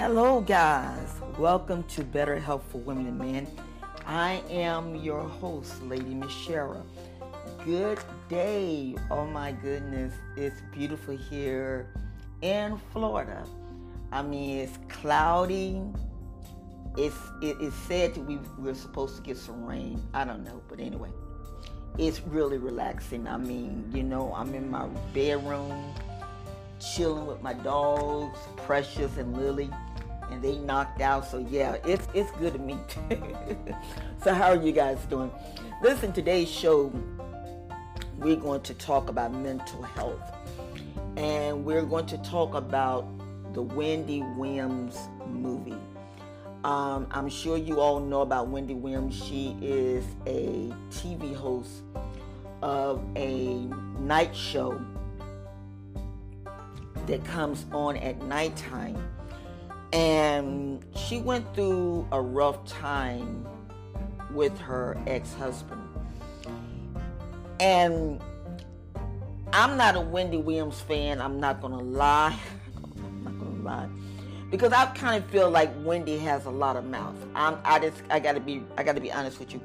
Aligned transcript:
Hello, 0.00 0.40
guys. 0.40 1.20
Welcome 1.38 1.82
to 1.88 2.02
Better 2.02 2.38
Health 2.38 2.64
for 2.70 2.78
Women 2.78 3.06
and 3.06 3.18
Men. 3.18 3.46
I 4.06 4.42
am 4.48 4.96
your 4.96 5.20
host, 5.20 5.82
Lady 5.82 6.14
Shara. 6.14 6.82
Good 7.66 7.98
day. 8.30 8.96
Oh 9.10 9.26
my 9.26 9.52
goodness, 9.52 10.14
it's 10.38 10.62
beautiful 10.72 11.18
here 11.18 11.92
in 12.40 12.80
Florida. 12.94 13.44
I 14.10 14.22
mean, 14.22 14.60
it's 14.60 14.78
cloudy. 14.88 15.82
It's 16.96 17.18
it 17.42 17.60
is 17.60 17.74
said 17.86 18.14
that 18.14 18.24
we 18.24 18.38
we're 18.58 18.72
supposed 18.72 19.16
to 19.16 19.22
get 19.22 19.36
some 19.36 19.66
rain. 19.66 20.02
I 20.14 20.24
don't 20.24 20.44
know, 20.44 20.62
but 20.66 20.80
anyway, 20.80 21.10
it's 21.98 22.22
really 22.22 22.56
relaxing. 22.56 23.28
I 23.28 23.36
mean, 23.36 23.92
you 23.94 24.02
know, 24.02 24.32
I'm 24.34 24.54
in 24.54 24.70
my 24.70 24.86
bedroom, 25.12 25.92
chilling 26.80 27.26
with 27.26 27.42
my 27.42 27.52
dogs, 27.52 28.38
Precious 28.56 29.18
and 29.18 29.36
Lily, 29.36 29.68
and 30.30 30.42
they 30.42 30.58
knocked 30.58 31.00
out. 31.00 31.26
So 31.26 31.38
yeah, 31.38 31.76
it's 31.84 32.08
it's 32.14 32.30
good 32.32 32.54
to 32.54 32.58
meet. 32.58 32.98
so 34.22 34.34
how 34.34 34.50
are 34.50 34.62
you 34.62 34.72
guys 34.72 34.98
doing? 35.06 35.30
Listen, 35.82 36.12
today's 36.12 36.50
show 36.50 36.92
we're 38.20 38.36
going 38.36 38.60
to 38.60 38.74
talk 38.74 39.08
about 39.08 39.32
mental 39.32 39.82
health. 39.82 40.20
And 41.16 41.64
we're 41.64 41.84
going 41.84 42.06
to 42.06 42.18
talk 42.18 42.54
about 42.54 43.06
the 43.54 43.62
Wendy 43.62 44.22
Williams 44.36 44.96
movie. 45.26 45.76
Um, 46.62 47.06
I'm 47.10 47.30
sure 47.30 47.56
you 47.56 47.80
all 47.80 47.98
know 47.98 48.20
about 48.20 48.48
Wendy 48.48 48.74
Williams. 48.74 49.16
She 49.16 49.56
is 49.62 50.04
a 50.26 50.72
TV 50.90 51.34
host 51.34 51.82
of 52.62 53.02
a 53.16 53.54
night 53.98 54.36
show 54.36 54.78
that 57.06 57.24
comes 57.24 57.64
on 57.72 57.96
at 57.96 58.20
nighttime. 58.22 59.02
And 59.92 60.84
she 60.94 61.18
went 61.18 61.52
through 61.54 62.06
a 62.12 62.20
rough 62.20 62.64
time 62.66 63.46
with 64.32 64.56
her 64.58 64.96
ex 65.06 65.34
husband. 65.34 65.82
And 67.58 68.22
I'm 69.52 69.76
not 69.76 69.96
a 69.96 70.00
Wendy 70.00 70.36
Williams 70.36 70.80
fan. 70.80 71.20
I'm 71.20 71.40
not 71.40 71.60
gonna 71.60 71.82
lie. 71.82 72.38
I'm 72.98 73.24
not 73.24 73.38
gonna 73.38 73.62
lie. 73.62 73.88
Because 74.50 74.72
I 74.72 74.86
kind 74.86 75.22
of 75.22 75.30
feel 75.30 75.50
like 75.50 75.70
Wendy 75.84 76.18
has 76.18 76.46
a 76.46 76.50
lot 76.50 76.76
of 76.76 76.84
mouth. 76.84 77.16
I'm, 77.34 77.58
I 77.64 77.78
just, 77.78 78.02
I 78.10 78.20
gotta 78.20 78.40
be, 78.40 78.62
I 78.76 78.82
gotta 78.82 79.00
be 79.00 79.12
honest 79.12 79.38
with 79.38 79.52
you. 79.52 79.60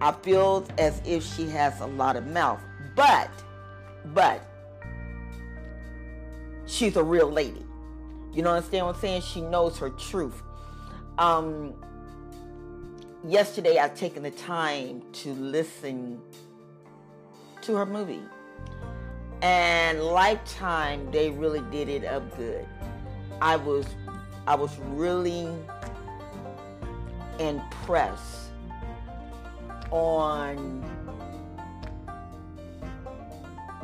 I 0.00 0.12
feel 0.12 0.66
as 0.78 1.00
if 1.04 1.24
she 1.24 1.48
has 1.48 1.80
a 1.80 1.86
lot 1.86 2.16
of 2.16 2.26
mouth, 2.26 2.60
but, 2.94 3.30
but, 4.06 4.42
she's 6.66 6.96
a 6.96 7.02
real 7.02 7.30
lady. 7.30 7.65
You 8.36 8.42
know 8.42 8.54
what 8.54 8.70
I'm 8.70 8.94
saying? 8.96 9.22
She 9.22 9.40
knows 9.40 9.78
her 9.78 9.88
truth. 9.88 10.42
Um, 11.16 11.72
yesterday, 13.26 13.78
I've 13.78 13.94
taken 13.94 14.24
the 14.24 14.30
time 14.30 15.02
to 15.14 15.32
listen 15.32 16.20
to 17.62 17.76
her 17.76 17.86
movie. 17.86 18.20
And 19.40 20.02
Lifetime, 20.02 21.10
they 21.12 21.30
really 21.30 21.62
did 21.70 21.88
it 21.88 22.04
up 22.04 22.36
good. 22.36 22.66
I 23.40 23.56
was 23.56 23.86
I 24.46 24.54
was 24.54 24.76
really 24.80 25.48
impressed 27.38 28.50
on 29.90 30.84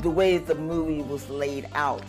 the 0.01 0.11
way 0.11 0.37
the 0.37 0.57
movie 0.57 1.01
was 1.01 1.31
laid 1.31 1.69
out. 1.75 2.03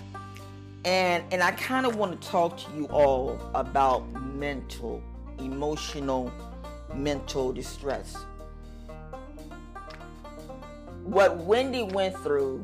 And 0.85 1.23
and 1.31 1.41
I 1.41 1.51
kind 1.51 1.85
of 1.85 1.95
want 1.95 2.21
to 2.21 2.27
talk 2.27 2.57
to 2.57 2.71
you 2.75 2.85
all 2.87 3.39
about 3.55 4.11
mental, 4.11 5.01
emotional, 5.39 6.31
mental 6.93 7.53
distress 7.53 8.17
what 11.03 11.37
Wendy 11.37 11.83
went 11.83 12.15
through, 12.17 12.63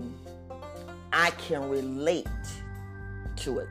I 1.12 1.32
can 1.32 1.70
relate 1.70 2.28
to 3.38 3.60
it. 3.60 3.70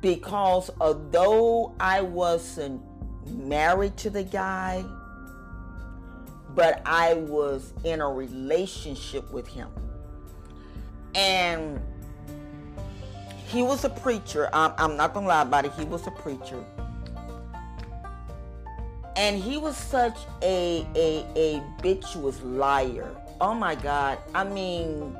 Because 0.00 0.70
although 0.80 1.74
I 1.80 2.02
wasn't 2.02 2.82
married 3.26 3.96
to 3.98 4.10
the 4.10 4.24
guy, 4.24 4.84
but 6.54 6.82
I 6.84 7.14
was 7.14 7.72
in 7.84 8.00
a 8.00 8.08
relationship 8.08 9.30
with 9.32 9.46
him. 9.46 9.68
And 11.14 11.80
he 13.52 13.62
was 13.62 13.84
a 13.84 13.90
preacher. 13.90 14.48
I'm, 14.52 14.72
I'm 14.78 14.96
not 14.96 15.12
going 15.14 15.24
to 15.24 15.28
lie 15.28 15.42
about 15.42 15.64
it. 15.64 15.72
He 15.78 15.84
was 15.84 16.06
a 16.06 16.10
preacher 16.10 16.64
and 19.16 19.42
he 19.42 19.56
was 19.56 19.76
such 19.76 20.16
a 20.42 20.86
a 20.96 21.24
a 21.36 21.60
bitchless 21.82 22.40
liar. 22.42 23.14
Oh 23.40 23.54
my 23.54 23.74
God! 23.74 24.18
I 24.34 24.44
mean, 24.44 25.16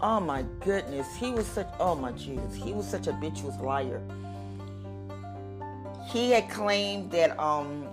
oh 0.00 0.20
my 0.20 0.44
goodness, 0.60 1.14
he 1.16 1.30
was 1.30 1.46
such. 1.46 1.68
Oh 1.80 1.94
my 1.94 2.12
Jesus, 2.12 2.54
he 2.54 2.72
was 2.72 2.86
such 2.86 3.06
a 3.06 3.12
bitchless 3.12 3.60
liar. 3.60 4.00
He 6.08 6.30
had 6.30 6.48
claimed 6.48 7.10
that 7.12 7.38
um 7.38 7.88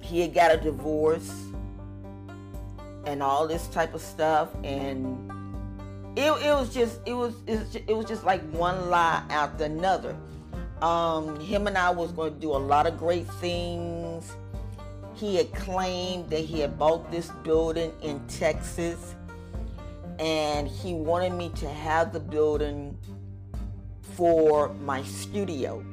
he 0.00 0.20
had 0.20 0.32
got 0.32 0.54
a 0.54 0.56
divorce 0.56 1.30
and 3.04 3.22
all 3.22 3.46
this 3.46 3.68
type 3.68 3.94
of 3.94 4.00
stuff, 4.00 4.48
and 4.64 5.27
it, 6.18 6.46
it 6.46 6.52
was 6.52 6.74
just 6.74 7.00
it 7.06 7.14
was 7.14 7.34
it 7.46 7.96
was 7.96 8.06
just, 8.06 8.24
like 8.24 8.42
one 8.50 8.90
lie 8.90 9.22
after 9.30 9.64
another 9.64 10.16
um, 10.82 11.38
him 11.40 11.66
and 11.66 11.78
I 11.78 11.90
was 11.90 12.12
going 12.12 12.34
to 12.34 12.40
do 12.40 12.50
a 12.52 12.58
lot 12.58 12.86
of 12.86 12.98
great 12.98 13.26
things. 13.34 14.32
He 15.14 15.36
had 15.36 15.52
claimed 15.52 16.30
that 16.30 16.40
he 16.40 16.60
had 16.60 16.78
bought 16.78 17.10
this 17.10 17.30
building 17.42 17.92
in 18.02 18.24
Texas 18.28 19.16
and 20.20 20.68
he 20.68 20.94
wanted 20.94 21.32
me 21.32 21.50
to 21.56 21.68
have 21.68 22.12
the 22.12 22.20
building 22.20 22.96
for 24.14 24.72
my 24.74 25.02
studio. 25.02 25.84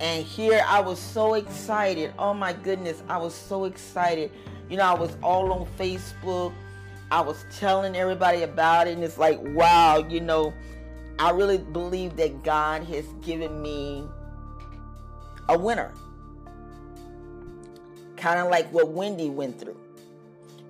And 0.00 0.24
here 0.24 0.64
I 0.66 0.80
was 0.80 0.98
so 0.98 1.34
excited. 1.34 2.12
Oh 2.18 2.34
my 2.34 2.52
goodness, 2.52 3.02
I 3.08 3.18
was 3.18 3.34
so 3.34 3.64
excited. 3.66 4.32
You 4.68 4.78
know, 4.78 4.84
I 4.84 4.94
was 4.94 5.16
all 5.22 5.52
on 5.52 5.66
Facebook. 5.78 6.52
I 7.10 7.20
was 7.20 7.44
telling 7.50 7.96
everybody 7.96 8.42
about 8.42 8.86
it, 8.86 8.94
and 8.94 9.02
it's 9.02 9.18
like, 9.18 9.38
wow, 9.42 10.04
you 10.08 10.20
know, 10.20 10.54
I 11.18 11.30
really 11.30 11.58
believe 11.58 12.16
that 12.16 12.42
God 12.44 12.84
has 12.84 13.04
given 13.22 13.60
me 13.60 14.08
a 15.48 15.58
winner. 15.58 15.92
Kind 18.16 18.38
of 18.38 18.48
like 18.48 18.70
what 18.72 18.88
Wendy 18.90 19.28
went 19.28 19.58
through. 19.58 19.76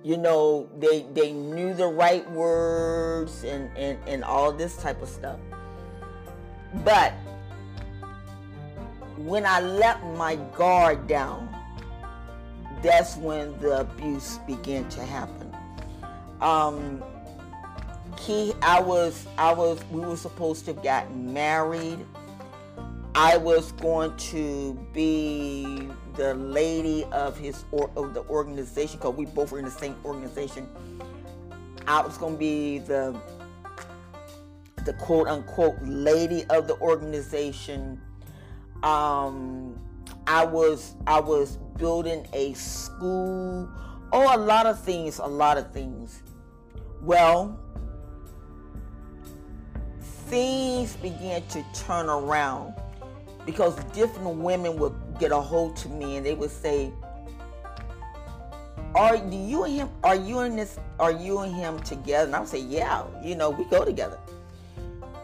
You 0.03 0.17
know, 0.17 0.67
they 0.79 1.05
they 1.13 1.31
knew 1.31 1.75
the 1.75 1.85
right 1.87 2.29
words 2.31 3.43
and, 3.43 3.69
and, 3.77 3.99
and 4.07 4.23
all 4.23 4.51
this 4.51 4.77
type 4.77 5.01
of 5.01 5.09
stuff. 5.09 5.39
But 6.83 7.13
when 9.17 9.45
I 9.45 9.59
let 9.59 10.03
my 10.15 10.35
guard 10.57 11.07
down, 11.07 11.47
that's 12.81 13.15
when 13.17 13.57
the 13.59 13.81
abuse 13.81 14.39
began 14.47 14.89
to 14.89 15.05
happen. 15.05 15.40
Um, 16.41 17.03
he 18.19 18.53
I 18.61 18.79
was 18.81 19.27
I 19.37 19.53
was 19.53 19.83
we 19.91 20.01
were 20.01 20.17
supposed 20.17 20.65
to 20.65 20.73
have 20.73 20.83
gotten 20.83 21.33
married. 21.33 21.99
I 23.13 23.37
was 23.37 23.73
going 23.73 24.15
to 24.17 24.73
be 24.93 25.89
the 26.15 26.33
lady 26.33 27.03
of 27.11 27.37
his 27.37 27.65
or 27.71 27.89
of 27.95 28.13
the 28.13 28.21
organization 28.27 28.97
because 28.97 29.15
we 29.15 29.25
both 29.25 29.51
were 29.51 29.59
in 29.59 29.65
the 29.65 29.71
same 29.71 29.95
organization. 30.05 30.67
I 31.87 32.01
was 32.01 32.17
going 32.17 32.33
to 32.33 32.39
be 32.39 32.79
the 32.79 33.19
the 34.85 34.93
quote 34.93 35.27
unquote 35.27 35.75
lady 35.81 36.45
of 36.49 36.67
the 36.67 36.77
organization. 36.79 38.01
Um, 38.83 39.79
I 40.27 40.45
was 40.45 40.95
I 41.05 41.19
was 41.19 41.57
building 41.77 42.27
a 42.33 42.53
school. 42.53 43.69
Oh, 44.13 44.35
a 44.35 44.39
lot 44.39 44.65
of 44.65 44.79
things, 44.79 45.19
a 45.19 45.25
lot 45.25 45.57
of 45.57 45.71
things. 45.71 46.21
Well, 47.01 47.59
things 50.27 50.95
began 50.97 51.45
to 51.47 51.65
turn 51.73 52.09
around 52.09 52.73
because 53.45 53.75
different 53.93 54.37
women 54.37 54.77
would 54.77 54.93
get 55.19 55.31
a 55.31 55.39
hold 55.39 55.75
to 55.77 55.89
me 55.89 56.17
and 56.17 56.25
they 56.25 56.35
would 56.35 56.51
say, 56.51 56.93
are 58.95 59.15
you 59.15 59.63
and 59.63 59.73
him 59.73 59.89
are 60.03 60.15
you 60.15 60.39
and 60.39 60.59
this 60.59 60.77
are 60.99 61.11
you 61.11 61.39
and 61.39 61.55
him 61.55 61.79
together? 61.79 62.25
And 62.25 62.35
I 62.35 62.39
would 62.39 62.49
say, 62.49 62.59
Yeah, 62.59 63.05
you 63.23 63.35
know, 63.35 63.49
we 63.49 63.63
go 63.65 63.85
together. 63.85 64.19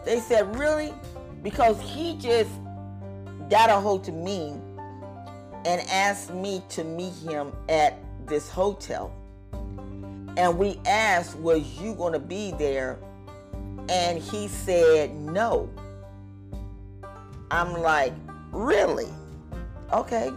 They 0.06 0.20
said, 0.20 0.56
Really? 0.56 0.94
Because 1.44 1.80
he 1.82 2.18
just 2.18 2.50
got 3.50 3.70
a 3.70 3.74
hold 3.74 4.04
to 4.06 4.12
me 4.12 4.56
and 5.66 5.82
asked 5.90 6.34
me 6.34 6.64
to 6.70 6.84
meet 6.84 7.14
him 7.16 7.52
at 7.68 8.00
this 8.26 8.50
hotel. 8.50 9.14
And 10.38 10.58
we 10.58 10.80
asked, 10.86 11.36
Was 11.40 11.64
you 11.82 11.96
gonna 11.96 12.20
be 12.20 12.52
there 12.52 13.00
and 13.90 14.22
he 14.22 14.48
said 14.48 15.14
no. 15.16 15.70
I'm 17.50 17.74
like, 17.74 18.14
really? 18.52 19.10
Okay. 19.94 20.32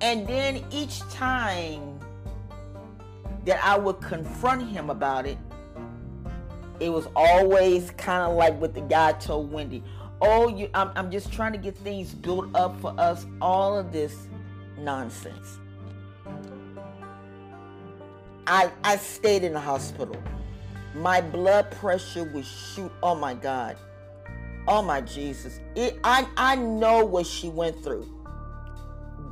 And 0.00 0.26
then 0.26 0.64
each 0.70 1.00
time 1.10 1.98
that 3.46 3.62
I 3.64 3.78
would 3.78 4.00
confront 4.00 4.68
him 4.68 4.90
about 4.90 5.26
it, 5.26 5.38
it 6.78 6.90
was 6.90 7.08
always 7.16 7.90
kind 7.92 8.30
of 8.30 8.36
like 8.36 8.58
what 8.60 8.74
the 8.74 8.80
guy 8.82 9.12
told 9.12 9.50
Wendy. 9.50 9.82
Oh, 10.22 10.48
you, 10.48 10.68
I'm, 10.74 10.90
I'm 10.96 11.10
just 11.10 11.32
trying 11.32 11.52
to 11.52 11.58
get 11.58 11.76
things 11.78 12.12
built 12.12 12.54
up 12.54 12.78
for 12.80 12.94
us. 12.98 13.26
All 13.40 13.78
of 13.78 13.92
this 13.92 14.28
nonsense. 14.78 15.58
I, 18.50 18.68
I 18.82 18.96
stayed 18.96 19.44
in 19.44 19.52
the 19.52 19.60
hospital. 19.60 20.20
My 20.96 21.20
blood 21.20 21.70
pressure 21.70 22.24
would 22.24 22.44
shoot. 22.44 22.90
Oh 23.00 23.14
my 23.14 23.32
God. 23.32 23.76
Oh 24.66 24.82
my 24.82 25.00
Jesus. 25.02 25.60
It, 25.76 26.00
I, 26.02 26.26
I 26.36 26.56
know 26.56 27.04
what 27.04 27.26
she 27.26 27.48
went 27.48 27.80
through. 27.84 28.08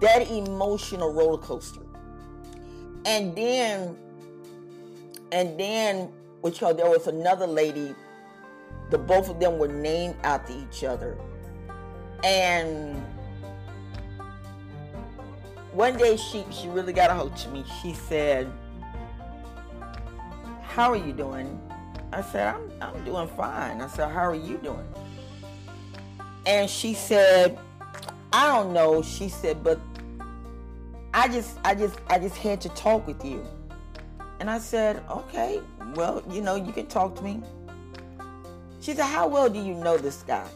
That 0.01 0.31
emotional 0.31 1.13
roller 1.13 1.39
coaster. 1.39 1.81
And 3.07 3.35
then, 3.35 3.97
and 5.33 5.59
then, 5.59 6.13
which 6.43 6.61
there 6.61 6.73
was 6.89 7.09
another 7.09 7.47
lady, 7.49 7.97
the 8.91 8.99
both 8.99 9.29
of 9.29 9.41
them 9.41 9.59
were 9.59 9.67
named 9.67 10.15
after 10.23 10.53
each 10.53 10.85
other. 10.85 11.19
And 12.23 13.03
one 15.73 15.97
day 15.97 16.17
she, 16.17 16.45
she 16.51 16.69
really 16.69 16.93
got 16.93 17.11
a 17.11 17.15
hold 17.15 17.37
to 17.39 17.49
me. 17.49 17.65
She 17.83 17.95
said, 17.95 18.49
How 20.79 20.93
are 20.93 20.97
you 20.97 21.13
doing? 21.13 21.61
I 22.13 22.23
said, 22.23 22.55
I'm, 22.55 22.71
I'm 22.81 23.05
doing 23.05 23.27
fine. 23.27 23.81
I 23.81 23.89
said, 23.89 24.13
How 24.13 24.31
are 24.31 24.35
you 24.37 24.59
doing? 24.59 24.87
And 26.47 26.71
she 26.71 26.95
said, 26.95 27.59
I 28.33 28.47
don't 28.47 28.73
know. 28.73 29.03
She 29.03 29.29
said, 29.29 29.65
but 29.65 29.81
I 31.13 31.27
just 31.27 31.59
I 31.65 31.75
just 31.75 31.99
I 32.07 32.21
just 32.21 32.37
had 32.37 32.61
to 32.61 32.69
talk 32.69 33.09
with 33.09 33.25
you. 33.25 33.45
And 34.39 34.49
I 34.49 34.61
said, 34.61 35.03
Okay, 35.11 35.61
well, 35.97 36.23
you 36.31 36.43
know, 36.43 36.55
you 36.55 36.71
can 36.71 36.87
talk 36.87 37.17
to 37.17 37.25
me. 37.25 37.43
She 38.81 38.95
said, 38.95 39.07
How 39.07 39.27
well 39.27 39.51
do 39.51 39.59
you 39.59 39.75
know 39.75 39.99
this 39.99 40.23
guy? 40.23 40.47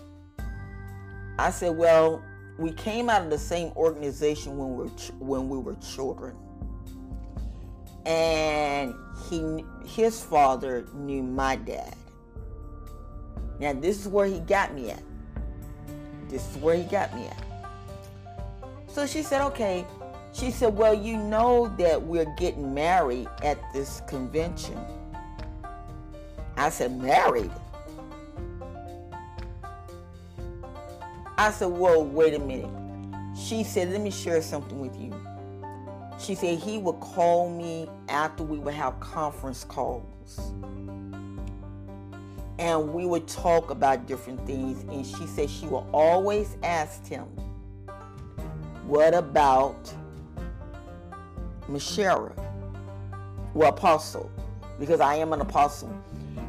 I 1.36 1.50
said, 1.50 1.76
Well, 1.76 2.22
we 2.58 2.70
came 2.70 3.10
out 3.10 3.22
of 3.22 3.30
the 3.30 3.38
same 3.38 3.72
organization 3.74 4.56
when 4.56 4.76
we 4.76 4.84
were 4.84 4.90
when 5.18 5.48
we 5.48 5.58
were 5.58 5.74
children. 5.82 6.36
And 8.04 8.94
he 9.28 9.64
his 9.84 10.22
father 10.22 10.84
knew 10.94 11.22
my 11.22 11.56
dad. 11.56 11.94
Now 13.60 13.72
this 13.72 14.00
is 14.00 14.08
where 14.08 14.26
he 14.26 14.40
got 14.40 14.74
me 14.74 14.90
at. 14.90 15.02
This 16.28 16.48
is 16.50 16.56
where 16.56 16.74
he 16.74 16.84
got 16.84 17.14
me 17.14 17.26
at. 17.26 17.44
So 18.88 19.06
she 19.06 19.22
said, 19.22 19.40
okay. 19.46 19.86
She 20.32 20.50
said, 20.50 20.74
well, 20.74 20.94
you 20.94 21.16
know 21.16 21.68
that 21.78 22.02
we're 22.02 22.34
getting 22.36 22.72
married 22.72 23.28
at 23.42 23.58
this 23.72 24.00
convention. 24.06 24.78
I 26.56 26.70
said, 26.70 26.98
married? 27.00 27.50
I 31.36 31.50
said, 31.50 31.68
whoa, 31.68 32.02
wait 32.02 32.34
a 32.34 32.38
minute. 32.38 32.70
She 33.36 33.64
said, 33.64 33.90
let 33.90 34.00
me 34.00 34.10
share 34.10 34.40
something 34.42 34.78
with 34.78 34.98
you. 34.98 35.11
She 36.22 36.36
said 36.36 36.60
he 36.60 36.78
would 36.78 37.00
call 37.00 37.50
me 37.50 37.88
after 38.08 38.44
we 38.44 38.58
would 38.58 38.74
have 38.74 39.00
conference 39.00 39.64
calls 39.64 40.52
and 42.62 42.94
we 42.94 43.06
would 43.06 43.26
talk 43.26 43.70
about 43.70 44.06
different 44.06 44.46
things. 44.46 44.84
And 44.84 45.04
she 45.04 45.26
said 45.26 45.50
she 45.50 45.66
would 45.66 45.84
always 45.92 46.56
ask 46.62 47.04
him, 47.06 47.24
What 48.86 49.14
about 49.14 49.92
Mashera? 51.68 52.32
Well, 53.52 53.70
apostle, 53.70 54.30
because 54.78 55.00
I 55.00 55.16
am 55.16 55.32
an 55.32 55.40
apostle. 55.40 55.92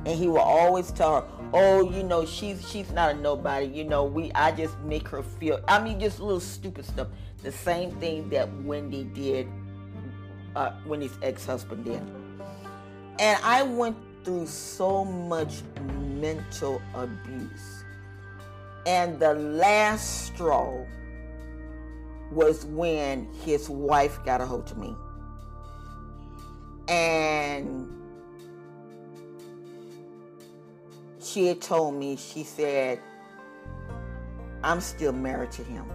And 0.05 0.19
he 0.19 0.27
will 0.27 0.37
always 0.37 0.91
tell 0.91 1.21
her, 1.21 1.27
Oh, 1.51 1.89
you 1.89 2.03
know, 2.03 2.25
she's 2.25 2.69
she's 2.69 2.91
not 2.91 3.15
a 3.15 3.19
nobody. 3.19 3.65
You 3.65 3.85
know, 3.85 4.03
we 4.03 4.31
I 4.33 4.51
just 4.51 4.77
make 4.81 5.07
her 5.07 5.23
feel 5.23 5.59
I 5.67 5.81
mean 5.81 5.99
just 5.99 6.19
little 6.19 6.39
stupid 6.39 6.85
stuff. 6.85 7.07
The 7.41 7.51
same 7.51 7.91
thing 7.99 8.29
that 8.29 8.53
Wendy 8.63 9.03
did, 9.03 9.47
uh, 10.55 10.73
Wendy's 10.85 11.17
ex-husband 11.21 11.85
did. 11.85 12.01
And 13.19 13.39
I 13.44 13.63
went 13.63 13.97
through 14.23 14.47
so 14.47 15.05
much 15.05 15.61
mental 16.19 16.81
abuse. 16.94 17.83
And 18.85 19.19
the 19.19 19.33
last 19.33 20.25
straw 20.27 20.85
was 22.31 22.65
when 22.65 23.27
his 23.45 23.69
wife 23.69 24.19
got 24.25 24.41
a 24.41 24.45
hold 24.45 24.69
of 24.71 24.77
me. 24.77 24.95
And 26.88 27.89
she 31.21 31.47
had 31.47 31.61
told 31.61 31.95
me, 31.95 32.17
she 32.17 32.44
said, 32.44 32.99
I'm 34.63 34.81
still 34.81 35.13
married 35.13 35.51
to 35.53 35.63
him. 35.63 35.85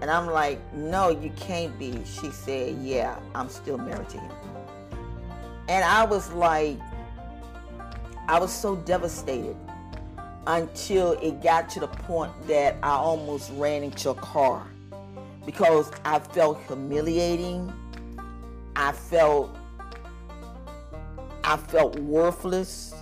And 0.00 0.10
I'm 0.10 0.26
like, 0.26 0.60
no, 0.74 1.08
you 1.08 1.30
can't 1.36 1.76
be. 1.78 2.04
She 2.04 2.30
said, 2.30 2.76
yeah, 2.82 3.18
I'm 3.34 3.48
still 3.48 3.78
married 3.78 4.08
to 4.10 4.18
him. 4.18 4.32
And 5.68 5.84
I 5.84 6.04
was 6.04 6.32
like, 6.32 6.78
I 8.28 8.38
was 8.38 8.52
so 8.52 8.76
devastated 8.76 9.56
until 10.46 11.12
it 11.12 11.42
got 11.42 11.68
to 11.70 11.80
the 11.80 11.88
point 11.88 12.32
that 12.46 12.76
I 12.82 12.90
almost 12.90 13.50
ran 13.54 13.82
into 13.82 14.10
a 14.10 14.14
car 14.14 14.66
because 15.44 15.90
I 16.04 16.18
felt 16.18 16.60
humiliating. 16.66 17.72
I 18.74 18.92
felt 18.92 19.56
I 21.42 21.56
felt 21.56 21.96
worthless 22.00 22.92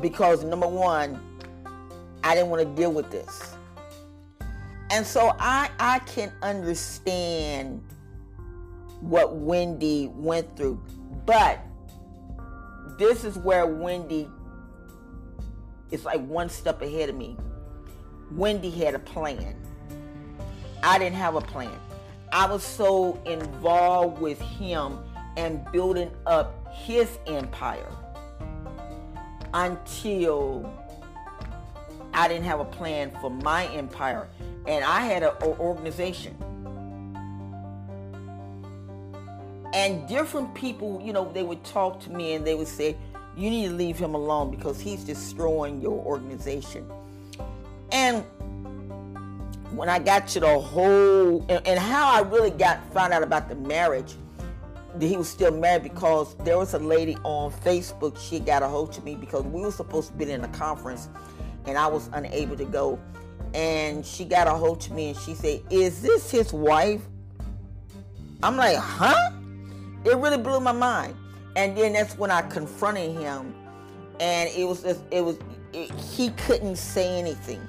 because 0.00 0.44
number 0.44 0.68
one, 0.68 1.20
I 2.22 2.34
didn't 2.36 2.50
want 2.50 2.62
to 2.62 2.80
deal 2.80 2.92
with 2.92 3.10
this. 3.10 3.53
And 4.90 5.06
so 5.06 5.34
I 5.38 5.70
I 5.78 5.98
can 6.00 6.32
understand 6.42 7.82
what 9.00 9.36
Wendy 9.36 10.10
went 10.14 10.56
through. 10.56 10.80
But 11.26 11.60
this 12.98 13.24
is 13.24 13.36
where 13.38 13.66
Wendy 13.66 14.28
is 15.90 16.04
like 16.04 16.24
one 16.26 16.48
step 16.48 16.82
ahead 16.82 17.08
of 17.08 17.16
me. 17.16 17.36
Wendy 18.32 18.70
had 18.70 18.94
a 18.94 18.98
plan. 18.98 19.56
I 20.82 20.98
didn't 20.98 21.16
have 21.16 21.34
a 21.34 21.40
plan. 21.40 21.78
I 22.32 22.46
was 22.46 22.62
so 22.62 23.20
involved 23.24 24.20
with 24.20 24.40
him 24.40 24.98
and 25.36 25.64
building 25.72 26.10
up 26.26 26.68
his 26.72 27.18
empire 27.26 27.90
until 29.52 30.72
I 32.12 32.28
didn't 32.28 32.44
have 32.44 32.60
a 32.60 32.64
plan 32.64 33.12
for 33.20 33.30
my 33.30 33.66
empire. 33.68 34.28
And 34.66 34.84
I 34.84 35.00
had 35.00 35.22
an 35.22 35.32
organization. 35.42 36.36
And 39.74 40.06
different 40.08 40.54
people, 40.54 41.02
you 41.04 41.12
know, 41.12 41.30
they 41.32 41.42
would 41.42 41.64
talk 41.64 42.00
to 42.00 42.10
me 42.10 42.34
and 42.34 42.46
they 42.46 42.54
would 42.54 42.68
say, 42.68 42.96
you 43.36 43.50
need 43.50 43.68
to 43.68 43.74
leave 43.74 43.98
him 43.98 44.14
alone 44.14 44.50
because 44.50 44.80
he's 44.80 45.04
destroying 45.04 45.80
your 45.80 45.98
organization. 46.06 46.88
And 47.90 48.24
when 49.76 49.88
I 49.88 49.98
got 49.98 50.28
to 50.28 50.40
the 50.40 50.58
whole 50.58 51.44
and, 51.48 51.66
and, 51.66 51.78
how 51.78 52.12
I 52.12 52.20
really 52.20 52.50
got 52.50 52.80
found 52.92 53.12
out 53.12 53.22
about 53.22 53.48
the 53.48 53.56
marriage, 53.56 54.14
he 55.00 55.16
was 55.16 55.28
still 55.28 55.50
married 55.50 55.82
because 55.82 56.36
there 56.44 56.56
was 56.56 56.74
a 56.74 56.78
lady 56.78 57.16
on 57.24 57.50
Facebook. 57.50 58.16
She 58.18 58.38
got 58.38 58.62
a 58.62 58.68
hold 58.68 58.96
of 58.96 59.04
me 59.04 59.16
because 59.16 59.42
we 59.42 59.62
were 59.62 59.72
supposed 59.72 60.10
to 60.10 60.14
be 60.14 60.30
in 60.30 60.44
a 60.44 60.48
conference, 60.48 61.08
and 61.66 61.76
I 61.76 61.88
was 61.88 62.08
unable 62.12 62.56
to 62.56 62.64
go. 62.64 63.00
And 63.54 64.04
she 64.04 64.24
got 64.24 64.46
a 64.46 64.50
hold 64.50 64.80
to 64.82 64.92
me 64.92 65.10
and 65.10 65.18
she 65.18 65.34
said, 65.34 65.62
"Is 65.70 66.02
this 66.02 66.30
his 66.30 66.52
wife?" 66.52 67.00
I'm 68.42 68.56
like, 68.56 68.76
"Huh?" 68.76 69.30
It 70.04 70.16
really 70.16 70.36
blew 70.36 70.60
my 70.60 70.72
mind. 70.72 71.16
And 71.56 71.76
then 71.76 71.92
that's 71.92 72.18
when 72.18 72.30
I 72.30 72.42
confronted 72.42 73.12
him, 73.16 73.54
and 74.20 74.50
it 74.50 74.66
was 74.66 74.82
just, 74.82 75.02
it 75.10 75.24
was 75.24 75.38
it, 75.72 75.90
he 76.00 76.30
couldn't 76.30 76.76
say 76.76 77.18
anything. 77.18 77.60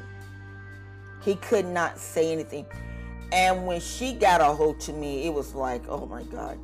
He 1.23 1.35
could 1.35 1.65
not 1.65 1.99
say 1.99 2.31
anything. 2.31 2.65
And 3.31 3.65
when 3.65 3.79
she 3.79 4.13
got 4.13 4.41
a 4.41 4.45
hold 4.45 4.79
to 4.81 4.93
me, 4.93 5.25
it 5.25 5.33
was 5.33 5.55
like, 5.55 5.83
oh 5.87 6.05
my 6.05 6.23
God. 6.23 6.59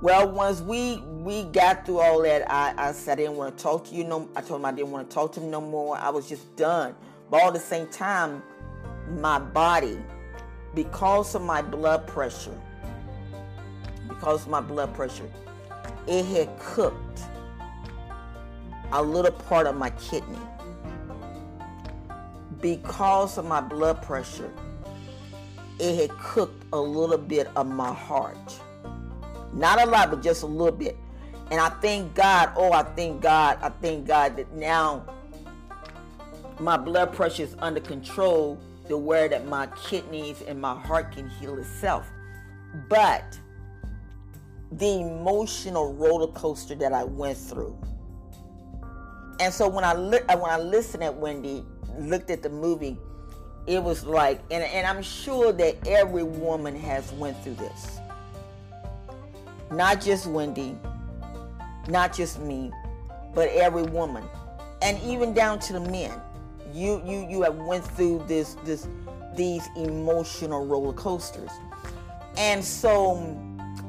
Well, 0.00 0.30
once 0.30 0.60
we 0.60 0.98
we 0.98 1.44
got 1.44 1.84
through 1.84 1.98
all 1.98 2.22
that, 2.22 2.48
I, 2.50 2.74
I 2.76 2.92
said 2.92 3.14
I 3.18 3.22
didn't 3.22 3.36
want 3.36 3.56
to 3.56 3.62
talk 3.62 3.86
to 3.86 3.94
you 3.94 4.04
no. 4.04 4.28
I 4.36 4.40
told 4.40 4.60
him 4.60 4.66
I 4.66 4.72
didn't 4.72 4.92
want 4.92 5.10
to 5.10 5.14
talk 5.14 5.32
to 5.32 5.40
him 5.40 5.50
no 5.50 5.60
more. 5.60 5.96
I 5.96 6.10
was 6.10 6.28
just 6.28 6.54
done. 6.54 6.94
But 7.30 7.42
all 7.42 7.48
at 7.48 7.54
the 7.54 7.60
same 7.60 7.88
time, 7.88 8.42
my 9.20 9.38
body, 9.38 9.98
because 10.74 11.34
of 11.34 11.42
my 11.42 11.62
blood 11.62 12.06
pressure, 12.06 12.58
because 14.08 14.44
of 14.44 14.48
my 14.48 14.60
blood 14.60 14.94
pressure, 14.94 15.30
it 16.06 16.24
had 16.26 16.58
cooked 16.58 17.22
a 18.92 19.02
little 19.02 19.32
part 19.32 19.66
of 19.66 19.76
my 19.76 19.90
kidney. 19.90 20.38
because 22.60 23.38
of 23.38 23.44
my 23.46 23.60
blood 23.60 24.02
pressure, 24.02 24.50
it 25.78 25.96
had 26.10 26.18
cooked 26.18 26.64
a 26.72 26.80
little 26.80 27.18
bit 27.18 27.48
of 27.56 27.66
my 27.66 27.92
heart. 27.92 28.60
Not 29.52 29.80
a 29.80 29.86
lot, 29.86 30.10
but 30.10 30.22
just 30.22 30.42
a 30.42 30.46
little 30.46 30.76
bit. 30.76 30.96
And 31.50 31.60
I 31.60 31.70
thank 31.80 32.14
God, 32.14 32.52
oh, 32.56 32.72
I 32.72 32.82
thank 32.82 33.22
God, 33.22 33.58
I 33.62 33.70
thank 33.70 34.06
God 34.06 34.36
that 34.36 34.52
now 34.54 35.06
my 36.60 36.76
blood 36.76 37.12
pressure 37.12 37.44
is 37.44 37.56
under 37.60 37.80
control 37.80 38.58
the 38.88 38.96
where 38.96 39.28
that 39.28 39.46
my 39.46 39.66
kidneys 39.84 40.42
and 40.42 40.60
my 40.60 40.74
heart 40.74 41.12
can 41.12 41.28
heal 41.28 41.58
itself. 41.58 42.06
But 42.88 43.38
the 44.72 45.00
emotional 45.00 45.94
roller 45.94 46.28
coaster 46.28 46.74
that 46.76 46.92
I 46.92 47.04
went 47.04 47.38
through. 47.38 47.76
And 49.40 49.52
so 49.54 49.68
when 49.68 49.84
I 49.84 49.94
li- 49.94 50.20
uh, 50.28 50.36
when 50.36 50.50
I 50.50 50.58
listened 50.58 51.04
at 51.04 51.16
Wendy, 51.16 51.64
looked 51.98 52.30
at 52.30 52.42
the 52.42 52.50
movie, 52.50 52.98
it 53.66 53.82
was 53.82 54.04
like, 54.04 54.40
and, 54.50 54.64
and 54.64 54.86
I'm 54.86 55.02
sure 55.02 55.52
that 55.52 55.86
every 55.86 56.24
woman 56.24 56.74
has 56.80 57.12
went 57.12 57.40
through 57.42 57.54
this. 57.54 58.00
Not 59.70 60.00
just 60.00 60.26
Wendy, 60.26 60.76
not 61.88 62.14
just 62.14 62.40
me, 62.40 62.72
but 63.34 63.48
every 63.50 63.82
woman, 63.82 64.24
and 64.82 65.00
even 65.02 65.34
down 65.34 65.58
to 65.60 65.74
the 65.74 65.80
men. 65.80 66.20
You 66.72 67.02
you 67.04 67.26
you 67.28 67.42
have 67.42 67.56
went 67.56 67.84
through 67.84 68.24
this 68.26 68.56
this 68.64 68.88
these 69.34 69.68
emotional 69.76 70.66
roller 70.66 70.92
coasters, 70.92 71.50
and 72.36 72.64
so 72.64 73.36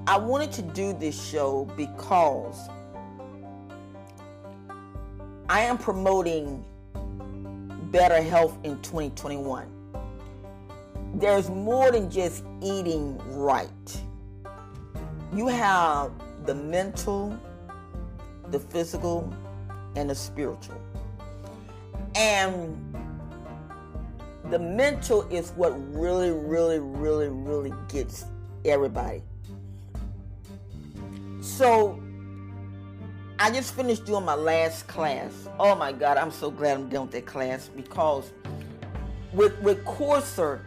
I 0.07 0.17
wanted 0.17 0.51
to 0.53 0.61
do 0.61 0.93
this 0.93 1.29
show 1.29 1.65
because 1.77 2.69
I 5.49 5.61
am 5.61 5.77
promoting 5.77 6.63
better 7.91 8.21
health 8.21 8.57
in 8.63 8.79
2021. 8.81 9.67
There's 11.15 11.49
more 11.49 11.91
than 11.91 12.09
just 12.09 12.43
eating 12.61 13.17
right. 13.35 14.01
You 15.33 15.47
have 15.47 16.11
the 16.45 16.53
mental, 16.53 17.37
the 18.49 18.59
physical, 18.59 19.33
and 19.95 20.09
the 20.09 20.15
spiritual. 20.15 20.79
And 22.15 22.95
the 24.49 24.59
mental 24.59 25.23
is 25.29 25.51
what 25.51 25.71
really, 25.93 26.31
really, 26.31 26.79
really, 26.79 27.29
really 27.29 27.73
gets 27.87 28.25
everybody. 28.65 29.21
So 31.41 32.01
I 33.37 33.51
just 33.51 33.73
finished 33.75 34.05
doing 34.05 34.25
my 34.25 34.35
last 34.35 34.87
class. 34.87 35.47
Oh 35.59 35.75
my 35.75 35.91
God, 35.91 36.17
I'm 36.17 36.31
so 36.31 36.51
glad 36.51 36.77
I'm 36.77 36.89
done 36.89 37.03
with 37.03 37.11
that 37.11 37.25
class 37.25 37.69
because 37.73 38.31
with 39.33 39.57
with 39.61 39.83
Coursera, 39.85 40.59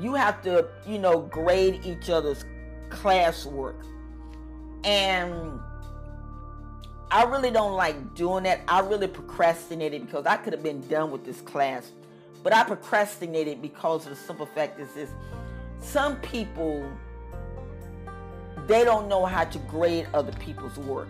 you 0.00 0.14
have 0.14 0.42
to, 0.42 0.68
you 0.86 0.98
know, 0.98 1.20
grade 1.20 1.84
each 1.84 2.08
other's 2.08 2.44
classwork. 2.88 3.82
And 4.84 5.60
I 7.10 7.24
really 7.24 7.50
don't 7.50 7.74
like 7.74 8.14
doing 8.14 8.44
that. 8.44 8.60
I 8.66 8.80
really 8.80 9.06
procrastinated 9.06 10.06
because 10.06 10.26
I 10.26 10.36
could 10.36 10.52
have 10.52 10.62
been 10.62 10.86
done 10.88 11.10
with 11.10 11.24
this 11.24 11.40
class. 11.40 11.92
But 12.42 12.52
I 12.52 12.64
procrastinated 12.64 13.62
because 13.62 14.04
of 14.06 14.10
the 14.10 14.16
simple 14.16 14.46
fact 14.46 14.80
is 14.80 14.92
this 14.94 15.10
some 15.80 16.16
people 16.16 16.90
they 18.66 18.84
don't 18.84 19.08
know 19.08 19.24
how 19.24 19.44
to 19.44 19.58
grade 19.60 20.08
other 20.12 20.32
people's 20.32 20.76
work. 20.78 21.08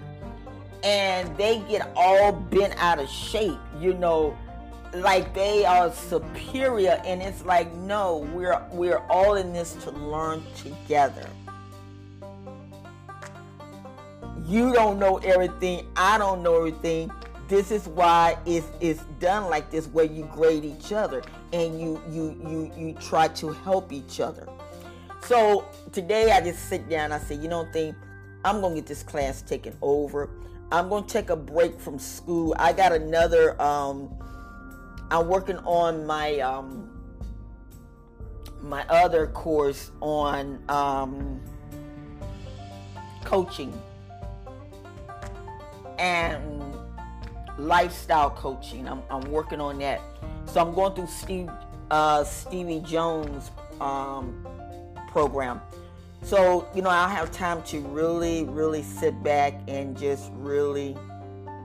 And 0.82 1.34
they 1.36 1.60
get 1.68 1.90
all 1.96 2.32
bent 2.32 2.74
out 2.76 2.98
of 2.98 3.08
shape, 3.08 3.58
you 3.80 3.94
know, 3.94 4.36
like 4.92 5.34
they 5.34 5.64
are 5.64 5.90
superior 5.92 7.00
and 7.04 7.22
it's 7.22 7.44
like 7.44 7.72
no, 7.74 8.18
we're 8.32 8.62
we're 8.70 8.98
all 9.08 9.34
in 9.34 9.52
this 9.52 9.72
to 9.84 9.90
learn 9.90 10.42
together. 10.54 11.26
You 14.46 14.72
don't 14.72 15.00
know 15.00 15.16
everything, 15.18 15.88
I 15.96 16.18
don't 16.18 16.40
know 16.40 16.56
everything. 16.56 17.10
This 17.48 17.72
is 17.72 17.88
why 17.88 18.36
it's 18.46 18.68
it's 18.80 19.02
done 19.18 19.50
like 19.50 19.72
this 19.72 19.88
where 19.88 20.04
you 20.04 20.22
grade 20.32 20.64
each 20.64 20.92
other 20.92 21.22
and 21.52 21.80
you 21.80 22.00
you 22.08 22.40
you 22.48 22.72
you 22.76 22.92
try 22.94 23.26
to 23.28 23.48
help 23.48 23.92
each 23.92 24.20
other. 24.20 24.46
So 25.22 25.64
today 25.90 26.30
I 26.30 26.40
just 26.40 26.68
sit 26.68 26.88
down. 26.88 27.10
I 27.10 27.18
say, 27.18 27.34
you 27.34 27.48
know, 27.48 27.66
thing, 27.72 27.96
I'm 28.44 28.60
gonna 28.60 28.76
get 28.76 28.86
this 28.86 29.02
class 29.02 29.42
taken 29.42 29.76
over. 29.82 30.30
I'm 30.70 30.88
gonna 30.88 31.06
take 31.08 31.30
a 31.30 31.36
break 31.36 31.80
from 31.80 31.98
school. 31.98 32.54
I 32.56 32.72
got 32.72 32.92
another. 32.92 33.60
Um, 33.60 34.14
I'm 35.10 35.26
working 35.26 35.58
on 35.58 36.06
my 36.06 36.38
um, 36.38 36.88
my 38.62 38.86
other 38.86 39.26
course 39.26 39.90
on 40.00 40.62
um, 40.68 41.40
coaching 43.24 43.72
and 45.98 46.76
lifestyle 47.58 48.30
coaching. 48.30 48.88
I'm, 48.88 49.02
I'm 49.10 49.30
working 49.30 49.60
on 49.60 49.78
that. 49.78 50.00
So 50.46 50.60
I'm 50.60 50.74
going 50.74 50.94
through 50.94 51.08
Steve 51.08 51.50
uh, 51.90 52.24
Stevie 52.24 52.80
Jones 52.80 53.50
um, 53.80 54.46
program. 55.08 55.60
So, 56.22 56.66
you 56.74 56.82
know, 56.82 56.90
I'll 56.90 57.08
have 57.08 57.30
time 57.30 57.62
to 57.64 57.80
really, 57.80 58.44
really 58.44 58.82
sit 58.82 59.22
back 59.22 59.54
and 59.68 59.96
just 59.96 60.30
really 60.34 60.96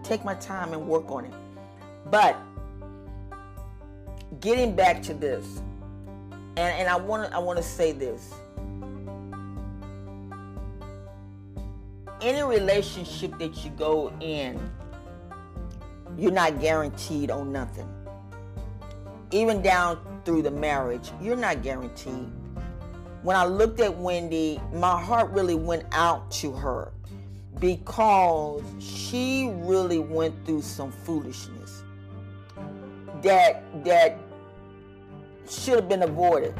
take 0.03 0.23
my 0.23 0.35
time 0.35 0.73
and 0.73 0.87
work 0.87 1.09
on 1.09 1.25
it. 1.25 1.33
But 2.11 2.37
getting 4.39 4.75
back 4.75 5.01
to 5.03 5.13
this, 5.13 5.61
and, 6.57 6.59
and 6.59 6.89
I 6.89 6.95
want 6.95 7.29
to 7.29 7.35
I 7.35 7.39
want 7.39 7.57
to 7.57 7.63
say 7.63 7.91
this. 7.91 8.33
Any 12.21 12.43
relationship 12.43 13.37
that 13.39 13.63
you 13.63 13.71
go 13.71 14.13
in, 14.19 14.59
you're 16.17 16.31
not 16.31 16.61
guaranteed 16.61 17.31
on 17.31 17.51
nothing. 17.51 17.89
Even 19.31 19.61
down 19.61 20.21
through 20.25 20.43
the 20.43 20.51
marriage, 20.51 21.11
you're 21.21 21.35
not 21.35 21.63
guaranteed 21.63 22.31
when 23.23 23.35
I 23.35 23.45
looked 23.45 23.79
at 23.79 23.95
Wendy, 23.95 24.59
my 24.73 24.99
heart 24.99 25.29
really 25.31 25.55
went 25.55 25.85
out 25.91 26.31
to 26.31 26.51
her 26.53 26.91
because 27.59 28.63
she 28.79 29.51
really 29.57 29.99
went 29.99 30.33
through 30.45 30.63
some 30.63 30.91
foolishness 30.91 31.83
that 33.21 33.63
that 33.83 34.17
should 35.47 35.75
have 35.75 35.87
been 35.87 36.01
avoided. 36.01 36.55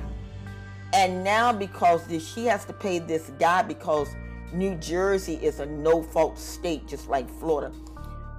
And 0.94 1.24
now 1.24 1.52
because 1.52 2.06
this, 2.06 2.28
she 2.32 2.46
has 2.46 2.66
to 2.66 2.74
pay 2.74 3.00
this 3.00 3.32
guy 3.40 3.64
because 3.64 4.10
New 4.54 4.76
Jersey 4.76 5.36
is 5.36 5.60
a 5.60 5.66
no-fault 5.66 6.38
state 6.38 6.88
just 6.88 7.10
like 7.10 7.30
Florida. 7.40 7.74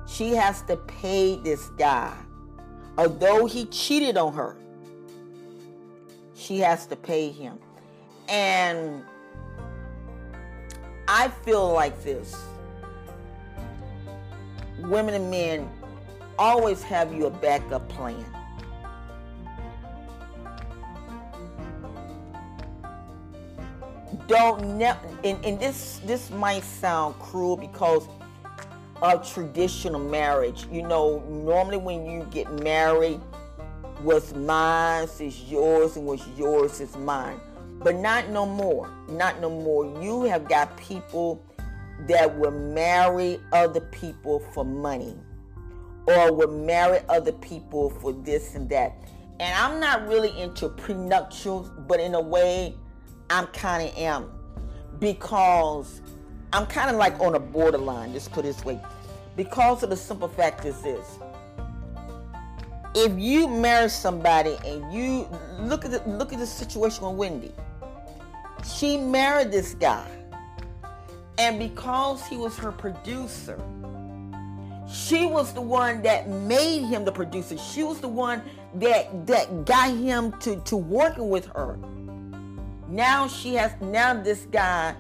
She 0.07 0.35
has 0.35 0.63
to 0.63 0.77
pay 0.77 1.37
this 1.37 1.69
guy. 1.71 2.15
Although 2.99 3.47
he 3.47 3.65
cheated 3.67 4.19
on 4.19 4.35
her, 4.35 4.57
she 6.35 6.59
has 6.59 6.87
to 6.87 6.97
pay 6.97 7.31
him. 7.31 7.59
And 8.29 9.03
I 11.09 11.29
feel 11.29 11.73
like 11.73 12.03
this 12.05 12.37
women 14.79 15.15
and 15.15 15.31
men 15.31 15.71
always 16.39 16.83
have 16.83 17.13
you 17.15 17.27
a 17.27 17.31
backup 17.31 17.89
plan. 17.89 18.25
Don't 24.29 24.79
ne- 24.79 24.97
and, 25.25 25.45
and 25.45 25.59
this 25.59 26.01
this 26.05 26.31
might 26.31 26.63
sound 26.63 27.19
cruel 27.19 27.57
because 27.57 28.09
of 29.03 29.29
traditional 29.29 30.01
marriage. 30.01 30.67
You 30.71 30.83
know, 30.83 31.21
normally 31.29 31.77
when 31.77 32.07
you 32.07 32.27
get 32.31 32.51
married, 32.63 33.21
what's 34.03 34.35
mine 34.35 35.09
is 35.21 35.43
yours 35.51 35.97
and 35.97 36.07
what's 36.07 36.27
yours 36.37 36.81
is 36.81 36.97
mine. 36.97 37.41
But 37.81 37.97
not 37.97 38.29
no 38.31 38.47
more. 38.47 38.89
Not 39.09 39.41
no 39.41 39.51
more. 39.51 40.01
You 40.01 40.23
have 40.25 40.49
got 40.49 40.77
people 40.77 41.45
that 42.07 42.37
will 42.39 42.53
marry 42.53 43.41
other 43.53 43.81
people 43.81 44.41
for 44.53 44.65
money 44.65 45.17
or 46.07 46.33
will 46.33 46.51
marry 46.51 47.01
other 47.09 47.33
people 47.33 47.91
for 47.91 48.13
this 48.13 48.55
and 48.55 48.69
that. 48.71 48.93
And 49.41 49.55
I'm 49.55 49.81
not 49.81 50.07
really 50.07 50.41
into 50.41 50.69
prenuptials, 50.69 51.71
but 51.89 52.01
in 52.01 52.15
a 52.15 52.21
way, 52.21 52.77
I'm 53.33 53.49
kind 53.49 53.89
of 53.89 53.97
am 53.97 54.31
because 55.01 56.03
I'm 56.53 56.67
kind 56.67 56.91
of 56.91 56.97
like 56.97 57.19
on 57.21 57.35
a 57.35 57.41
borderline, 57.41 58.13
just 58.13 58.33
put 58.33 58.45
it 58.45 58.49
this 58.49 58.65
way. 58.65 58.81
Because 59.37 59.83
of 59.83 59.91
the 59.91 59.97
simple 59.97 60.29
fact 60.29 60.65
is 60.67 60.81
this. 60.83 61.19
If 62.95 63.19
you 63.19 63.49
marry 63.49 63.89
somebody 63.89 64.59
and 64.67 64.93
you 64.93 65.29
look 65.61 65.85
at 65.87 65.93
the, 65.93 66.03
look 66.11 66.33
at 66.33 66.39
the 66.39 66.47
situation 66.47 67.07
with 67.07 67.17
Wendy, 67.17 67.53
she 68.65 68.99
married 68.99 69.51
this 69.51 69.75
guy. 69.75 70.07
And 71.39 71.59
because 71.59 72.27
he 72.27 72.37
was 72.37 72.59
her 72.59 72.73
producer, 72.73 73.59
She 74.93 75.25
was 75.27 75.55
the 75.55 75.61
one 75.63 76.03
that 76.03 76.29
made 76.29 76.85
him 76.87 77.05
the 77.05 77.13
producer. 77.13 77.57
She 77.57 77.83
was 77.83 78.01
the 78.01 78.09
one 78.09 78.43
that 78.75 79.27
that 79.27 79.65
got 79.65 79.91
him 79.97 80.33
to 80.41 80.57
to 80.63 80.77
working 80.77 81.31
with 81.31 81.47
her. 81.57 81.79
Now 82.93 83.27
she 83.27 83.55
has 83.55 83.73
now 83.81 84.13
this 84.13 84.47
guy 84.53 84.95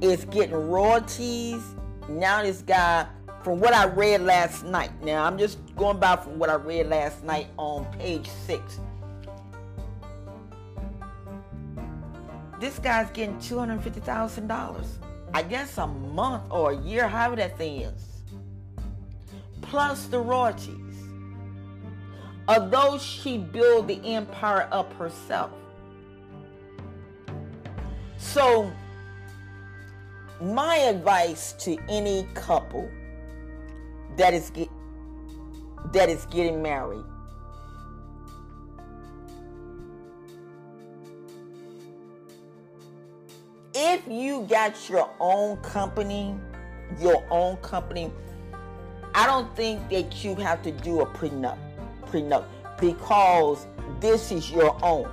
is 0.00 0.24
getting 0.24 0.54
royalties. 0.54 1.62
Now 2.08 2.42
this 2.42 2.62
guy 2.62 3.06
from 3.44 3.60
what 3.60 3.74
I 3.74 3.84
read 3.84 4.22
last 4.22 4.64
night. 4.64 4.90
Now 5.04 5.24
I'm 5.26 5.36
just 5.36 5.58
going 5.76 6.00
by 6.00 6.16
from 6.16 6.38
what 6.38 6.48
I 6.48 6.54
read 6.54 6.86
last 6.86 7.22
night 7.22 7.48
on 7.58 7.84
page 7.98 8.30
6. 8.46 8.80
This 12.58 12.78
guy's 12.78 13.10
getting 13.10 13.36
$250,000. 13.36 14.86
I 15.34 15.42
guess 15.42 15.76
a 15.76 15.86
month 15.86 16.44
or 16.48 16.70
a 16.70 16.76
year, 16.78 17.08
however 17.08 17.36
that 17.36 17.58
thing 17.58 17.82
is 17.82 18.08
plus 19.60 20.06
the 20.06 20.18
royalties. 20.18 20.78
Although 22.48 22.96
she 22.96 23.36
built 23.36 23.86
the 23.86 24.00
empire 24.14 24.66
up 24.72 24.94
herself. 24.94 25.50
So, 28.22 28.72
my 30.40 30.76
advice 30.76 31.52
to 31.58 31.76
any 31.88 32.26
couple 32.34 32.90
that 34.16 34.32
is 34.32 34.50
get, 34.50 34.68
that 35.92 36.08
is 36.08 36.24
getting 36.26 36.62
married 36.62 37.04
if 43.74 44.06
you 44.08 44.46
got 44.48 44.88
your 44.88 45.10
own 45.20 45.56
company, 45.58 46.34
your 47.00 47.24
own 47.30 47.56
company, 47.58 48.10
I 49.14 49.26
don't 49.26 49.54
think 49.56 49.88
that 49.90 50.24
you 50.24 50.34
have 50.36 50.62
to 50.62 50.72
do 50.72 51.00
a 51.00 51.06
prenup, 51.06 51.58
prenup 52.06 52.46
because 52.80 53.66
this 54.00 54.32
is 54.32 54.50
your 54.50 54.76
own. 54.82 55.10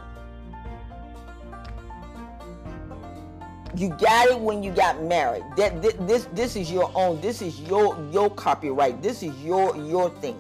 You 3.80 3.90
got 3.90 4.28
it 4.28 4.40
when 4.40 4.62
you 4.62 4.72
got 4.72 5.02
married. 5.04 5.44
That 5.56 5.82
this 5.82 6.28
this 6.34 6.56
is 6.56 6.70
your 6.72 6.92
own. 6.96 7.22
This 7.22 7.42
is 7.42 7.62
your 7.62 7.98
your 8.12 8.30
copyright. 8.30 9.02
This 9.02 9.24
is 9.24 9.34
your 9.42 9.76
your 9.78 10.10
thing. 10.22 10.40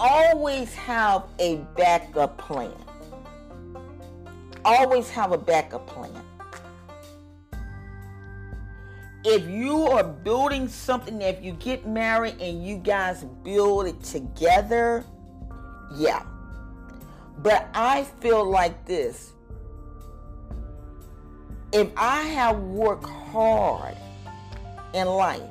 Always 0.00 0.74
have 0.74 1.24
a 1.38 1.58
backup 1.76 2.38
plan. 2.38 2.72
Always 4.64 5.08
have 5.10 5.30
a 5.30 5.38
backup 5.38 5.86
plan 5.86 6.12
if 9.26 9.48
you 9.48 9.88
are 9.88 10.04
building 10.04 10.68
something, 10.68 11.20
if 11.20 11.42
you 11.42 11.52
get 11.52 11.84
married 11.86 12.40
and 12.40 12.64
you 12.64 12.76
guys 12.76 13.24
build 13.42 13.86
it 13.86 14.00
together, 14.02 15.04
yeah. 15.96 16.22
But 17.38 17.68
I 17.74 18.04
feel 18.20 18.44
like 18.44 18.86
this. 18.86 19.32
If 21.72 21.88
I 21.96 22.22
have 22.22 22.58
worked 22.58 23.08
hard 23.08 23.96
in 24.94 25.06
life 25.06 25.42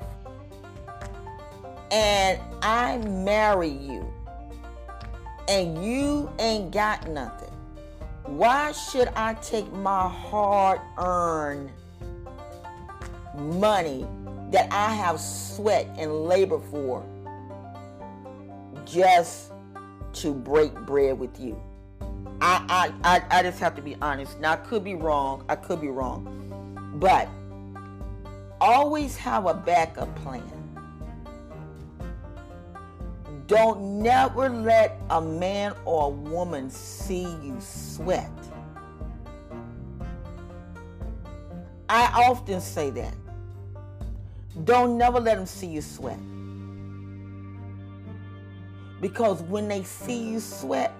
and 1.91 2.39
I 2.61 2.97
marry 2.97 3.69
you 3.69 4.05
and 5.47 5.85
you 5.85 6.31
ain't 6.39 6.71
got 6.71 7.07
nothing, 7.09 7.53
why 8.23 8.71
should 8.71 9.09
I 9.09 9.35
take 9.35 9.71
my 9.73 10.09
hard 10.09 10.79
earned 10.97 11.69
money 13.37 14.07
that 14.51 14.71
I 14.71 14.93
have 14.93 15.19
sweat 15.19 15.87
and 15.97 16.25
labor 16.25 16.59
for 16.59 17.05
just 18.85 19.51
to 20.13 20.33
break 20.33 20.73
bread 20.85 21.19
with 21.19 21.39
you. 21.39 21.61
I, 22.41 22.91
I, 23.03 23.15
I, 23.15 23.39
I 23.39 23.43
just 23.43 23.59
have 23.59 23.75
to 23.75 23.81
be 23.81 23.95
honest. 24.01 24.39
Now, 24.39 24.53
I 24.53 24.57
could 24.57 24.83
be 24.83 24.95
wrong. 24.95 25.45
I 25.49 25.55
could 25.55 25.81
be 25.81 25.87
wrong. 25.87 26.93
But 26.99 27.29
always 28.59 29.15
have 29.17 29.45
a 29.45 29.53
backup 29.53 30.13
plan. 30.17 30.51
Don't 33.47 34.01
never 34.01 34.49
let 34.49 34.99
a 35.11 35.21
man 35.21 35.73
or 35.85 36.07
a 36.07 36.09
woman 36.09 36.69
see 36.69 37.27
you 37.43 37.57
sweat. 37.59 38.31
I 41.87 42.25
often 42.27 42.59
say 42.59 42.89
that. 42.91 43.13
Don't 44.63 44.97
never 44.97 45.19
let 45.19 45.37
them 45.37 45.45
see 45.45 45.67
you 45.67 45.81
sweat. 45.81 46.19
Because 48.99 49.43
when 49.43 49.67
they 49.67 49.83
see 49.83 50.31
you 50.31 50.39
sweat, 50.39 50.91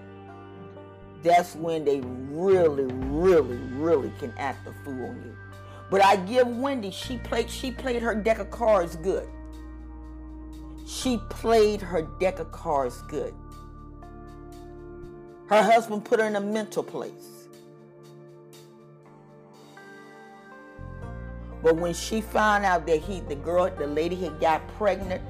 that's 1.22 1.54
when 1.54 1.84
they 1.84 2.00
really, 2.00 2.84
really, 2.84 3.56
really 3.74 4.12
can 4.18 4.32
act 4.38 4.66
a 4.66 4.72
fool 4.84 5.06
on 5.06 5.22
you. 5.24 5.36
But 5.90 6.04
I 6.04 6.16
give 6.16 6.48
Wendy, 6.48 6.90
she 6.90 7.18
played 7.18 7.50
she 7.50 7.70
played 7.70 8.02
her 8.02 8.14
deck 8.14 8.38
of 8.38 8.50
cards 8.50 8.96
good. 8.96 9.28
She 10.86 11.20
played 11.28 11.80
her 11.80 12.02
deck 12.20 12.38
of 12.38 12.52
cards 12.52 13.02
good. 13.02 13.34
Her 15.48 15.62
husband 15.62 16.04
put 16.04 16.20
her 16.20 16.26
in 16.26 16.36
a 16.36 16.40
mental 16.40 16.82
place. 16.82 17.46
But 21.62 21.76
when 21.76 21.94
she 21.94 22.20
found 22.20 22.64
out 22.64 22.86
that 22.86 23.00
he, 23.00 23.20
the 23.20 23.34
girl, 23.34 23.68
the 23.76 23.86
lady 23.86 24.16
had 24.16 24.38
got 24.40 24.66
pregnant, 24.76 25.22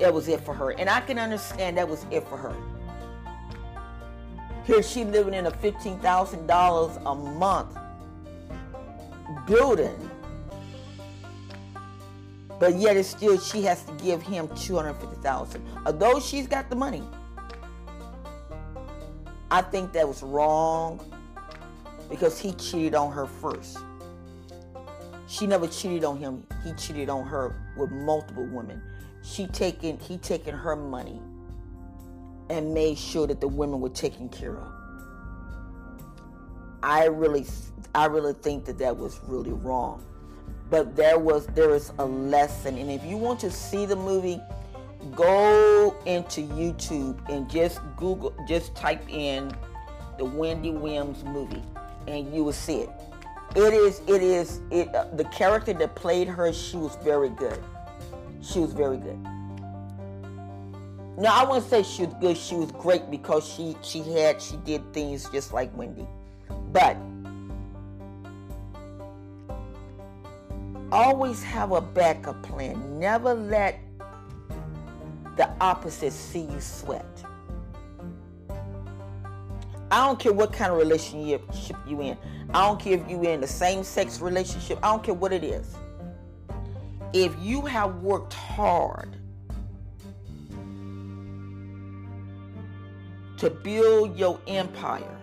that 0.00 0.12
was 0.12 0.28
it 0.28 0.40
for 0.40 0.54
her. 0.54 0.70
And 0.72 0.88
I 0.88 1.00
can 1.00 1.18
understand 1.18 1.76
that 1.78 1.88
was 1.88 2.04
it 2.10 2.26
for 2.26 2.36
her. 2.36 2.56
Here 4.64 4.82
she 4.82 5.04
living 5.04 5.34
in 5.34 5.46
a 5.46 5.50
$15,000 5.50 7.02
a 7.04 7.14
month 7.14 7.78
building. 9.46 10.10
But 12.58 12.76
yet 12.76 12.96
it's 12.96 13.08
still 13.08 13.38
she 13.38 13.62
has 13.62 13.84
to 13.84 13.92
give 13.94 14.22
him 14.22 14.48
250,000. 14.56 15.62
Although 15.84 16.18
she's 16.18 16.46
got 16.46 16.70
the 16.70 16.76
money. 16.76 17.02
I 19.50 19.60
think 19.60 19.92
that 19.92 20.08
was 20.08 20.22
wrong 20.22 21.00
because 22.08 22.38
he 22.38 22.52
cheated 22.52 22.94
on 22.94 23.12
her 23.12 23.26
first. 23.26 23.78
She 25.26 25.46
never 25.46 25.66
cheated 25.66 26.04
on 26.04 26.16
him. 26.16 26.46
He 26.64 26.72
cheated 26.72 27.10
on 27.10 27.26
her 27.26 27.54
with 27.76 27.90
multiple 27.90 28.46
women. 28.46 28.82
She 29.22 29.46
taken 29.46 29.98
he 29.98 30.16
taken 30.18 30.54
her 30.54 30.74
money 30.74 31.20
and 32.50 32.74
made 32.74 32.98
sure 32.98 33.26
that 33.26 33.40
the 33.40 33.48
women 33.48 33.80
were 33.80 33.88
taken 33.88 34.28
care 34.28 34.56
of. 34.56 34.68
I 36.82 37.06
really 37.06 37.46
I 37.94 38.06
really 38.06 38.34
think 38.34 38.64
that 38.66 38.78
that 38.78 38.96
was 38.96 39.20
really 39.26 39.52
wrong. 39.52 40.04
But 40.70 40.96
there 40.96 41.18
was 41.18 41.46
there 41.48 41.74
is 41.74 41.92
a 41.98 42.04
lesson 42.04 42.78
and 42.78 42.90
if 42.90 43.04
you 43.04 43.16
want 43.16 43.40
to 43.40 43.50
see 43.50 43.86
the 43.86 43.96
movie 43.96 44.40
go 45.14 45.94
into 46.06 46.40
YouTube 46.42 47.18
and 47.28 47.48
just 47.50 47.80
Google 47.96 48.34
just 48.48 48.74
type 48.74 49.02
in 49.08 49.54
the 50.18 50.24
Wendy 50.24 50.70
Williams 50.70 51.24
movie 51.24 51.62
and 52.06 52.34
you 52.34 52.44
will 52.44 52.52
see 52.52 52.80
it 52.80 52.90
it 53.54 53.72
is 53.72 54.00
it 54.06 54.22
is 54.22 54.60
it 54.70 54.92
uh, 54.94 55.06
the 55.14 55.24
character 55.26 55.72
that 55.72 55.94
played 55.94 56.26
her 56.26 56.52
she 56.52 56.76
was 56.76 56.96
very 56.96 57.28
good 57.28 57.62
she 58.42 58.58
was 58.58 58.72
very 58.72 58.96
good 58.96 59.18
now 61.16 61.42
i 61.42 61.46
wouldn't 61.46 61.68
say 61.68 61.82
she 61.82 62.04
was 62.04 62.14
good 62.20 62.36
she 62.36 62.54
was 62.54 62.72
great 62.72 63.10
because 63.10 63.46
she 63.46 63.76
she 63.82 64.00
had 64.00 64.40
she 64.40 64.56
did 64.58 64.80
things 64.92 65.28
just 65.30 65.52
like 65.52 65.74
wendy 65.76 66.06
but 66.72 66.96
always 70.92 71.42
have 71.42 71.72
a 71.72 71.80
backup 71.80 72.40
plan 72.42 72.98
never 72.98 73.34
let 73.34 73.78
the 75.36 75.48
opposite 75.60 76.12
see 76.12 76.42
you 76.42 76.60
sweat 76.60 77.24
I 79.94 80.06
don't 80.06 80.18
care 80.18 80.32
what 80.32 80.52
kind 80.52 80.72
of 80.72 80.78
relationship 80.78 81.48
you 81.86 82.00
in. 82.02 82.18
I 82.52 82.66
don't 82.66 82.80
care 82.80 82.98
if 82.98 83.08
you 83.08 83.22
in 83.22 83.40
the 83.40 83.46
same 83.46 83.84
sex 83.84 84.20
relationship. 84.20 84.80
I 84.82 84.90
don't 84.90 85.04
care 85.04 85.14
what 85.14 85.32
it 85.32 85.44
is. 85.44 85.76
If 87.12 87.32
you 87.40 87.60
have 87.60 88.02
worked 88.02 88.32
hard 88.32 89.13
to 93.44 93.50
build 93.50 94.18
your 94.18 94.40
empire, 94.46 95.20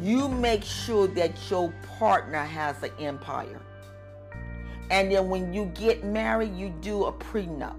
you 0.00 0.28
make 0.28 0.62
sure 0.62 1.08
that 1.08 1.32
your 1.50 1.74
partner 1.98 2.44
has 2.44 2.80
an 2.84 2.92
empire. 3.00 3.60
And 4.88 5.10
then 5.10 5.28
when 5.28 5.52
you 5.52 5.64
get 5.74 6.04
married, 6.04 6.54
you 6.56 6.72
do 6.80 7.06
a 7.06 7.12
prenup. 7.12 7.74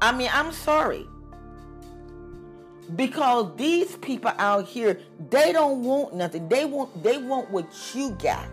I 0.00 0.16
mean, 0.16 0.30
I'm 0.32 0.52
sorry. 0.52 1.08
Because 2.94 3.50
these 3.56 3.96
people 3.96 4.30
out 4.38 4.64
here, 4.68 5.00
they 5.30 5.52
don't 5.52 5.82
want 5.82 6.14
nothing. 6.14 6.48
They 6.48 6.66
want 6.66 7.02
they 7.02 7.18
want 7.18 7.50
what 7.50 7.66
you 7.92 8.10
got. 8.22 8.46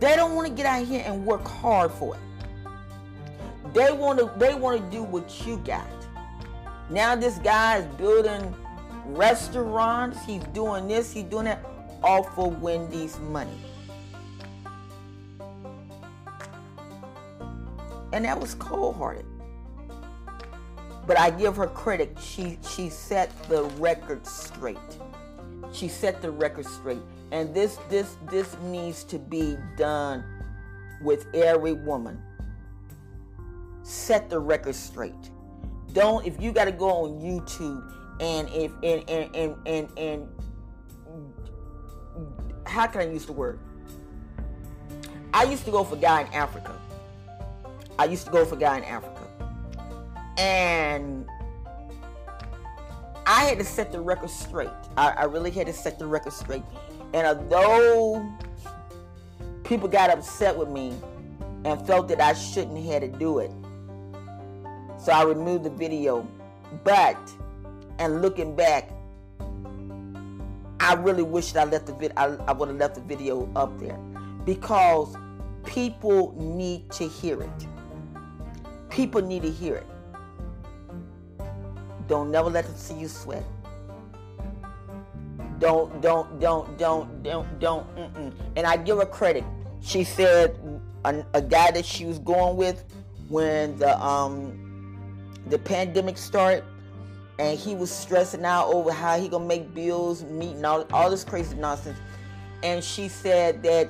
They 0.00 0.16
don't 0.16 0.34
want 0.34 0.48
to 0.48 0.52
get 0.52 0.66
out 0.66 0.84
here 0.84 1.04
and 1.06 1.24
work 1.24 1.46
hard 1.46 1.92
for 1.92 2.16
it. 2.16 2.33
They 3.74 3.90
want 3.90 4.20
to 4.20 4.30
they 4.38 4.54
want 4.54 4.80
to 4.80 4.96
do 4.96 5.02
what 5.02 5.44
you 5.44 5.56
got. 5.58 5.88
Now 6.90 7.16
this 7.16 7.38
guy 7.38 7.78
is 7.78 7.86
building 7.96 8.54
restaurants. 9.04 10.24
He's 10.24 10.44
doing 10.54 10.86
this. 10.86 11.12
He's 11.12 11.24
doing 11.24 11.46
that. 11.46 11.64
All 12.02 12.22
for 12.22 12.50
Wendy's 12.50 13.18
money. 13.18 13.58
And 18.12 18.24
that 18.24 18.38
was 18.38 18.54
cold 18.54 18.94
hearted. 18.94 19.26
But 21.04 21.18
I 21.18 21.30
give 21.30 21.56
her 21.56 21.66
credit. 21.66 22.16
She 22.20 22.60
she 22.76 22.88
set 22.88 23.30
the 23.48 23.64
record 23.80 24.24
straight. 24.24 24.78
She 25.72 25.88
set 25.88 26.22
the 26.22 26.30
record 26.30 26.66
straight. 26.66 27.02
And 27.32 27.52
this 27.52 27.78
this 27.88 28.16
this 28.30 28.56
needs 28.62 29.02
to 29.04 29.18
be 29.18 29.56
done 29.76 30.24
with 31.02 31.26
every 31.34 31.72
woman. 31.72 32.22
Set 33.84 34.28
the 34.28 34.38
record 34.38 34.74
straight. 34.74 35.12
Don't 35.92 36.26
if 36.26 36.40
you 36.42 36.50
got 36.50 36.64
to 36.64 36.72
go 36.72 36.88
on 36.88 37.20
YouTube 37.20 37.92
and 38.20 38.48
if 38.48 38.72
and 38.82 39.08
and 39.08 39.36
and 39.36 39.56
and, 39.66 39.98
and 39.98 40.28
how 42.66 42.86
can 42.86 43.02
I 43.02 43.12
use 43.12 43.26
the 43.26 43.32
word? 43.32 43.60
I 45.32 45.44
used 45.44 45.64
to 45.66 45.70
go 45.70 45.84
for 45.84 45.96
guy 45.96 46.22
in 46.22 46.26
Africa. 46.32 46.76
I 47.98 48.06
used 48.06 48.24
to 48.24 48.32
go 48.32 48.44
for 48.44 48.56
guy 48.56 48.78
in 48.78 48.84
Africa. 48.84 49.28
And 50.38 51.26
I 53.26 53.44
had 53.44 53.58
to 53.58 53.64
set 53.64 53.92
the 53.92 54.00
record 54.00 54.30
straight. 54.30 54.70
I, 54.96 55.10
I 55.10 55.24
really 55.24 55.50
had 55.50 55.66
to 55.66 55.72
set 55.72 55.98
the 55.98 56.06
record 56.06 56.32
straight. 56.32 56.62
And 57.12 57.26
although 57.26 58.28
people 59.62 59.88
got 59.88 60.10
upset 60.10 60.56
with 60.56 60.68
me 60.68 60.94
and 61.64 61.86
felt 61.86 62.08
that 62.08 62.20
I 62.20 62.32
shouldn't 62.32 62.84
have 62.86 63.02
to 63.02 63.08
do 63.08 63.38
it, 63.38 63.50
so 65.04 65.12
I 65.12 65.22
removed 65.22 65.64
the 65.64 65.70
video. 65.70 66.26
But, 66.82 67.18
and 67.98 68.22
looking 68.22 68.56
back, 68.56 68.90
I 70.80 70.94
really 70.94 71.22
wish 71.22 71.54
I 71.54 71.64
left 71.64 71.86
the 71.86 71.94
vid- 71.94 72.14
I, 72.16 72.36
I 72.46 72.52
would 72.52 72.68
have 72.68 72.78
left 72.78 72.94
the 72.94 73.00
video 73.02 73.50
up 73.54 73.78
there 73.78 73.98
because 74.44 75.14
people 75.64 76.34
need 76.38 76.90
to 76.92 77.06
hear 77.06 77.42
it. 77.42 77.66
People 78.88 79.20
need 79.20 79.42
to 79.42 79.50
hear 79.50 79.76
it. 79.76 79.86
Don't 82.08 82.30
never 82.30 82.48
let 82.50 82.64
them 82.64 82.76
see 82.76 82.94
you 82.94 83.08
sweat. 83.08 83.44
Don't, 85.58 86.00
don't, 86.00 86.40
don't, 86.40 86.76
don't, 86.78 87.22
don't, 87.22 87.58
don't. 87.58 87.96
Mm-mm. 87.96 88.32
And 88.56 88.66
I 88.66 88.76
give 88.76 88.98
her 88.98 89.06
credit. 89.06 89.44
She 89.80 90.04
said 90.04 90.58
a, 91.04 91.24
a 91.34 91.42
guy 91.42 91.70
that 91.70 91.84
she 91.84 92.04
was 92.04 92.18
going 92.18 92.56
with 92.56 92.84
when 93.28 93.78
the 93.78 93.98
um 94.04 94.63
the 95.48 95.58
pandemic 95.58 96.18
started, 96.18 96.64
and 97.38 97.58
he 97.58 97.74
was 97.74 97.90
stressing 97.90 98.44
out 98.44 98.72
over 98.72 98.92
how 98.92 99.18
he 99.18 99.28
gonna 99.28 99.44
make 99.44 99.74
bills, 99.74 100.22
meeting 100.24 100.64
all 100.64 100.86
all 100.92 101.10
this 101.10 101.24
crazy 101.24 101.56
nonsense. 101.56 101.98
And 102.62 102.82
she 102.82 103.08
said 103.08 103.62
that 103.62 103.88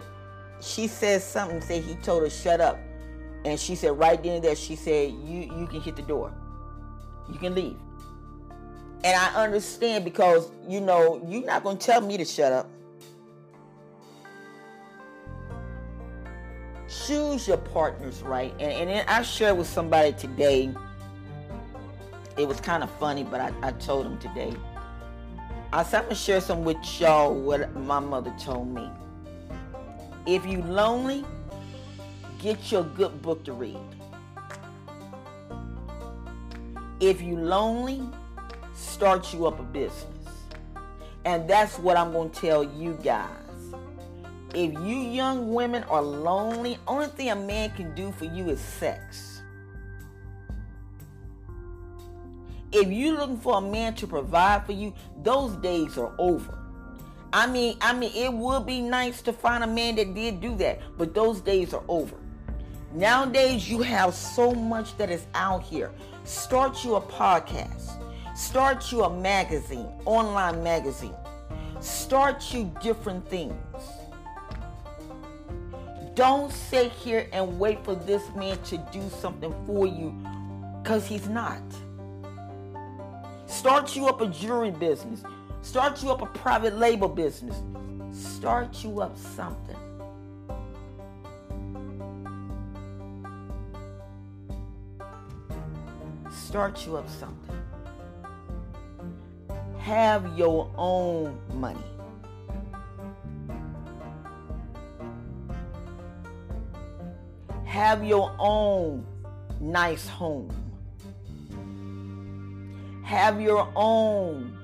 she 0.60 0.86
said 0.86 1.22
something. 1.22 1.60
Say 1.60 1.80
he 1.80 1.94
told 1.96 2.22
her 2.22 2.30
shut 2.30 2.60
up, 2.60 2.78
and 3.44 3.58
she 3.58 3.74
said 3.74 3.98
right 3.98 4.22
then 4.22 4.42
there 4.42 4.56
she 4.56 4.76
said 4.76 5.12
you 5.24 5.50
you 5.56 5.66
can 5.66 5.80
hit 5.80 5.96
the 5.96 6.02
door, 6.02 6.32
you 7.32 7.38
can 7.38 7.54
leave. 7.54 7.76
And 9.04 9.14
I 9.14 9.44
understand 9.44 10.02
because, 10.02 10.50
you 10.66 10.80
know, 10.80 11.22
you're 11.28 11.44
not 11.44 11.62
to 11.62 11.76
tell 11.76 12.00
me 12.00 12.16
to 12.16 12.24
shut 12.24 12.52
up. 12.52 12.70
Choose 17.06 17.46
your 17.46 17.58
partners 17.58 18.22
right. 18.22 18.50
And, 18.58 18.90
and 18.90 19.08
I 19.10 19.20
shared 19.20 19.58
with 19.58 19.66
somebody 19.66 20.14
today. 20.14 20.72
It 22.36 22.48
was 22.48 22.60
kind 22.60 22.82
of 22.82 22.90
funny, 22.98 23.22
but 23.22 23.40
I, 23.40 23.52
I 23.62 23.72
told 23.72 24.06
him 24.06 24.18
today. 24.18 24.52
I 25.72 25.82
said, 25.82 25.98
I'm 25.98 26.04
going 26.04 26.16
to 26.16 26.20
share 26.20 26.40
some 26.40 26.64
with 26.64 26.76
y'all 27.00 27.34
what 27.34 27.74
my 27.74 28.00
mother 28.00 28.34
told 28.38 28.68
me. 28.68 28.88
If 30.26 30.46
you 30.46 30.62
lonely, 30.62 31.24
get 32.38 32.72
your 32.72 32.84
good 32.84 33.22
book 33.22 33.44
to 33.44 33.52
read. 33.52 33.78
If 37.00 37.20
you 37.20 37.36
lonely, 37.36 38.02
start 38.74 39.32
you 39.32 39.46
up 39.46 39.60
a 39.60 39.62
business. 39.62 40.06
And 41.24 41.48
that's 41.48 41.78
what 41.78 41.96
I'm 41.96 42.12
going 42.12 42.30
to 42.30 42.40
tell 42.40 42.64
you 42.64 42.98
guys. 43.02 43.30
If 44.54 44.72
you 44.72 44.96
young 44.96 45.52
women 45.52 45.82
are 45.84 46.02
lonely, 46.02 46.78
only 46.86 47.06
thing 47.08 47.30
a 47.30 47.36
man 47.36 47.70
can 47.70 47.94
do 47.94 48.12
for 48.12 48.24
you 48.26 48.50
is 48.50 48.60
sex. 48.60 49.33
If 52.74 52.90
you're 52.90 53.16
looking 53.16 53.38
for 53.38 53.58
a 53.58 53.60
man 53.60 53.94
to 53.94 54.06
provide 54.08 54.66
for 54.66 54.72
you, 54.72 54.92
those 55.22 55.54
days 55.56 55.96
are 55.96 56.12
over. 56.18 56.58
I 57.32 57.46
mean, 57.46 57.76
I 57.80 57.92
mean, 57.92 58.10
it 58.12 58.32
would 58.32 58.66
be 58.66 58.80
nice 58.80 59.22
to 59.22 59.32
find 59.32 59.62
a 59.62 59.66
man 59.68 59.94
that 59.94 60.12
did 60.12 60.40
do 60.40 60.56
that, 60.56 60.80
but 60.98 61.14
those 61.14 61.40
days 61.40 61.72
are 61.72 61.84
over. 61.86 62.16
Nowadays, 62.92 63.70
you 63.70 63.80
have 63.82 64.12
so 64.12 64.52
much 64.52 64.96
that 64.98 65.08
is 65.08 65.26
out 65.34 65.62
here. 65.62 65.92
Start 66.24 66.84
you 66.84 66.96
a 66.96 67.00
podcast. 67.00 67.92
Start 68.36 68.90
you 68.90 69.04
a 69.04 69.20
magazine, 69.20 69.86
online 70.04 70.60
magazine. 70.64 71.14
Start 71.80 72.52
you 72.52 72.72
different 72.82 73.28
things. 73.28 73.54
Don't 76.14 76.52
sit 76.52 76.90
here 76.90 77.28
and 77.32 77.56
wait 77.60 77.84
for 77.84 77.94
this 77.94 78.22
man 78.34 78.60
to 78.62 78.78
do 78.92 79.08
something 79.20 79.54
for 79.64 79.86
you 79.86 80.12
because 80.82 81.06
he's 81.06 81.28
not. 81.28 81.62
Start 83.46 83.94
you 83.96 84.06
up 84.06 84.20
a 84.20 84.26
jewelry 84.26 84.70
business. 84.70 85.22
Start 85.62 86.02
you 86.02 86.10
up 86.10 86.22
a 86.22 86.26
private 86.26 86.76
label 86.76 87.08
business. 87.08 87.62
Start 88.10 88.82
you 88.84 89.00
up 89.00 89.16
something. 89.16 89.76
Start 96.30 96.86
you 96.86 96.96
up 96.96 97.08
something 97.08 97.44
have 99.84 100.38
your 100.38 100.70
own 100.78 101.38
money. 101.52 101.78
Have 107.66 108.02
your 108.02 108.34
own 108.38 109.04
nice 109.60 110.08
home. 110.08 110.63
Have 113.14 113.40
your 113.40 113.70
own 113.76 114.58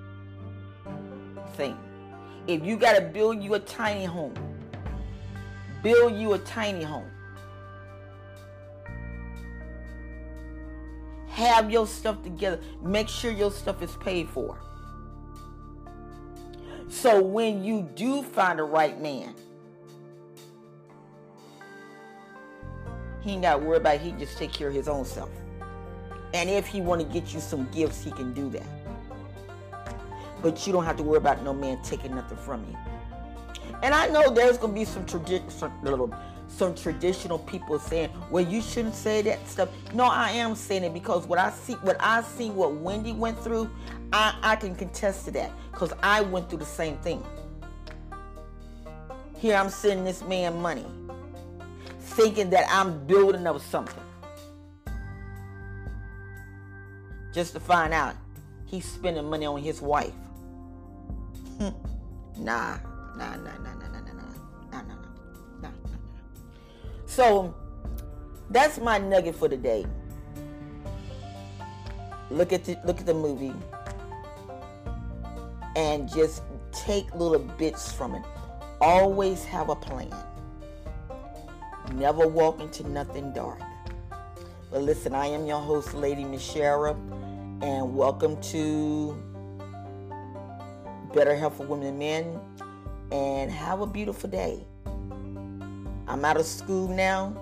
thing. 1.54 1.78
If 2.48 2.64
you 2.66 2.76
got 2.76 2.94
to 2.96 3.00
build 3.00 3.40
you 3.40 3.54
a 3.54 3.60
tiny 3.60 4.04
home, 4.04 4.34
build 5.84 6.16
you 6.16 6.32
a 6.32 6.38
tiny 6.40 6.82
home. 6.82 7.08
Have 11.28 11.70
your 11.70 11.86
stuff 11.86 12.24
together. 12.24 12.60
Make 12.82 13.08
sure 13.08 13.30
your 13.30 13.52
stuff 13.52 13.82
is 13.82 13.94
paid 13.98 14.28
for. 14.28 14.58
So 16.88 17.22
when 17.22 17.62
you 17.62 17.88
do 17.94 18.24
find 18.24 18.58
the 18.58 18.64
right 18.64 19.00
man, 19.00 19.32
he 23.20 23.30
ain't 23.30 23.42
got 23.42 23.60
to 23.60 23.64
worry 23.64 23.76
about 23.76 23.94
it. 23.94 24.00
He 24.00 24.10
just 24.10 24.36
take 24.38 24.52
care 24.52 24.66
of 24.66 24.74
his 24.74 24.88
own 24.88 25.04
self. 25.04 25.30
And 26.32 26.48
if 26.48 26.66
he 26.66 26.80
want 26.80 27.00
to 27.00 27.06
get 27.06 27.34
you 27.34 27.40
some 27.40 27.68
gifts, 27.70 28.02
he 28.02 28.10
can 28.10 28.32
do 28.32 28.48
that. 28.50 28.66
But 30.42 30.66
you 30.66 30.72
don't 30.72 30.84
have 30.84 30.96
to 30.96 31.02
worry 31.02 31.18
about 31.18 31.42
no 31.42 31.52
man 31.52 31.82
taking 31.82 32.14
nothing 32.14 32.38
from 32.38 32.64
you. 32.70 32.76
And 33.82 33.94
I 33.94 34.08
know 34.08 34.30
there's 34.30 34.58
gonna 34.58 34.72
be 34.72 34.84
some 34.84 35.06
tradition, 35.06 35.48
some, 35.50 36.14
some 36.48 36.74
traditional 36.74 37.38
people 37.38 37.78
saying, 37.78 38.10
"Well, 38.30 38.44
you 38.44 38.60
shouldn't 38.60 38.94
say 38.94 39.22
that 39.22 39.46
stuff." 39.48 39.70
No, 39.94 40.04
I 40.04 40.30
am 40.32 40.54
saying 40.54 40.84
it 40.84 40.92
because 40.92 41.26
what 41.26 41.38
I 41.38 41.50
see, 41.50 41.74
what 41.74 41.96
I 42.00 42.22
see, 42.22 42.50
what 42.50 42.74
Wendy 42.74 43.12
went 43.12 43.38
through, 43.42 43.70
I, 44.12 44.34
I 44.42 44.56
can 44.56 44.74
contest 44.74 45.24
to 45.26 45.30
that 45.32 45.50
because 45.72 45.92
I 46.02 46.20
went 46.20 46.50
through 46.50 46.58
the 46.58 46.64
same 46.66 46.96
thing. 46.98 47.24
Here 49.36 49.56
I'm 49.56 49.70
sending 49.70 50.04
this 50.04 50.22
man 50.22 50.60
money, 50.60 50.84
thinking 52.00 52.50
that 52.50 52.66
I'm 52.70 53.06
building 53.06 53.46
up 53.46 53.60
something, 53.60 54.02
just 57.32 57.52
to 57.52 57.60
find 57.60 57.92
out 57.92 58.14
he's 58.66 58.84
spending 58.84 59.28
money 59.28 59.46
on 59.46 59.62
his 59.62 59.80
wife. 59.80 60.14
nah, 61.60 61.70
nah, 62.38 62.78
nah, 63.16 63.36
nah, 63.36 63.36
nah, 63.36 63.74
nah, 63.74 63.88
nah, 63.88 64.00
nah, 64.00 64.22
nah, 64.70 64.82
nah, 64.82 64.94
nah, 65.62 65.68
nah. 65.68 65.70
So 67.06 67.54
that's 68.50 68.78
my 68.78 68.98
nugget 68.98 69.34
for 69.34 69.48
today. 69.48 69.86
look 72.30 72.52
at 72.52 72.64
the 72.64 72.78
look 72.84 73.00
at 73.00 73.06
the 73.06 73.14
movie 73.14 73.52
and 75.76 76.08
just 76.08 76.42
take 76.72 77.12
little 77.14 77.38
bits 77.38 77.92
from 77.92 78.14
it. 78.14 78.22
Always 78.80 79.44
have 79.44 79.68
a 79.68 79.76
plan. 79.76 80.12
Never 81.94 82.26
walk 82.26 82.60
into 82.60 82.88
nothing 82.88 83.32
dark. 83.32 83.60
But 84.70 84.82
listen, 84.82 85.14
I 85.14 85.26
am 85.26 85.46
your 85.46 85.60
host, 85.60 85.94
Lady 85.94 86.22
Mishara, 86.22 86.96
and 87.62 87.94
welcome 87.94 88.40
to 88.40 89.14
Better 91.12 91.36
Health 91.36 91.58
for 91.58 91.64
Women 91.66 91.88
and 91.88 91.98
Men. 91.98 92.40
And 93.12 93.50
have 93.50 93.80
a 93.80 93.86
beautiful 93.86 94.30
day. 94.30 94.64
I'm 96.06 96.24
out 96.24 96.38
of 96.38 96.46
school 96.46 96.88
now, 96.88 97.36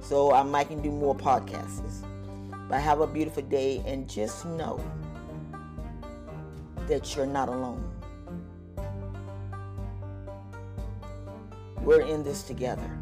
so 0.00 0.32
I 0.32 0.42
might 0.42 0.68
can 0.68 0.80
do 0.80 0.90
more 0.90 1.14
podcasts. 1.14 2.06
But 2.68 2.80
have 2.80 3.00
a 3.00 3.06
beautiful 3.06 3.42
day 3.42 3.82
and 3.86 4.08
just 4.08 4.46
know 4.46 4.82
that 6.86 7.14
you're 7.14 7.26
not 7.26 7.48
alone. 7.48 7.90
We're 11.82 12.02
in 12.02 12.22
this 12.22 12.42
together. 12.42 12.98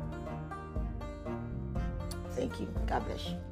Thank 2.30 2.58
you. 2.58 2.66
God 2.86 3.06
bless 3.06 3.28
you. 3.28 3.49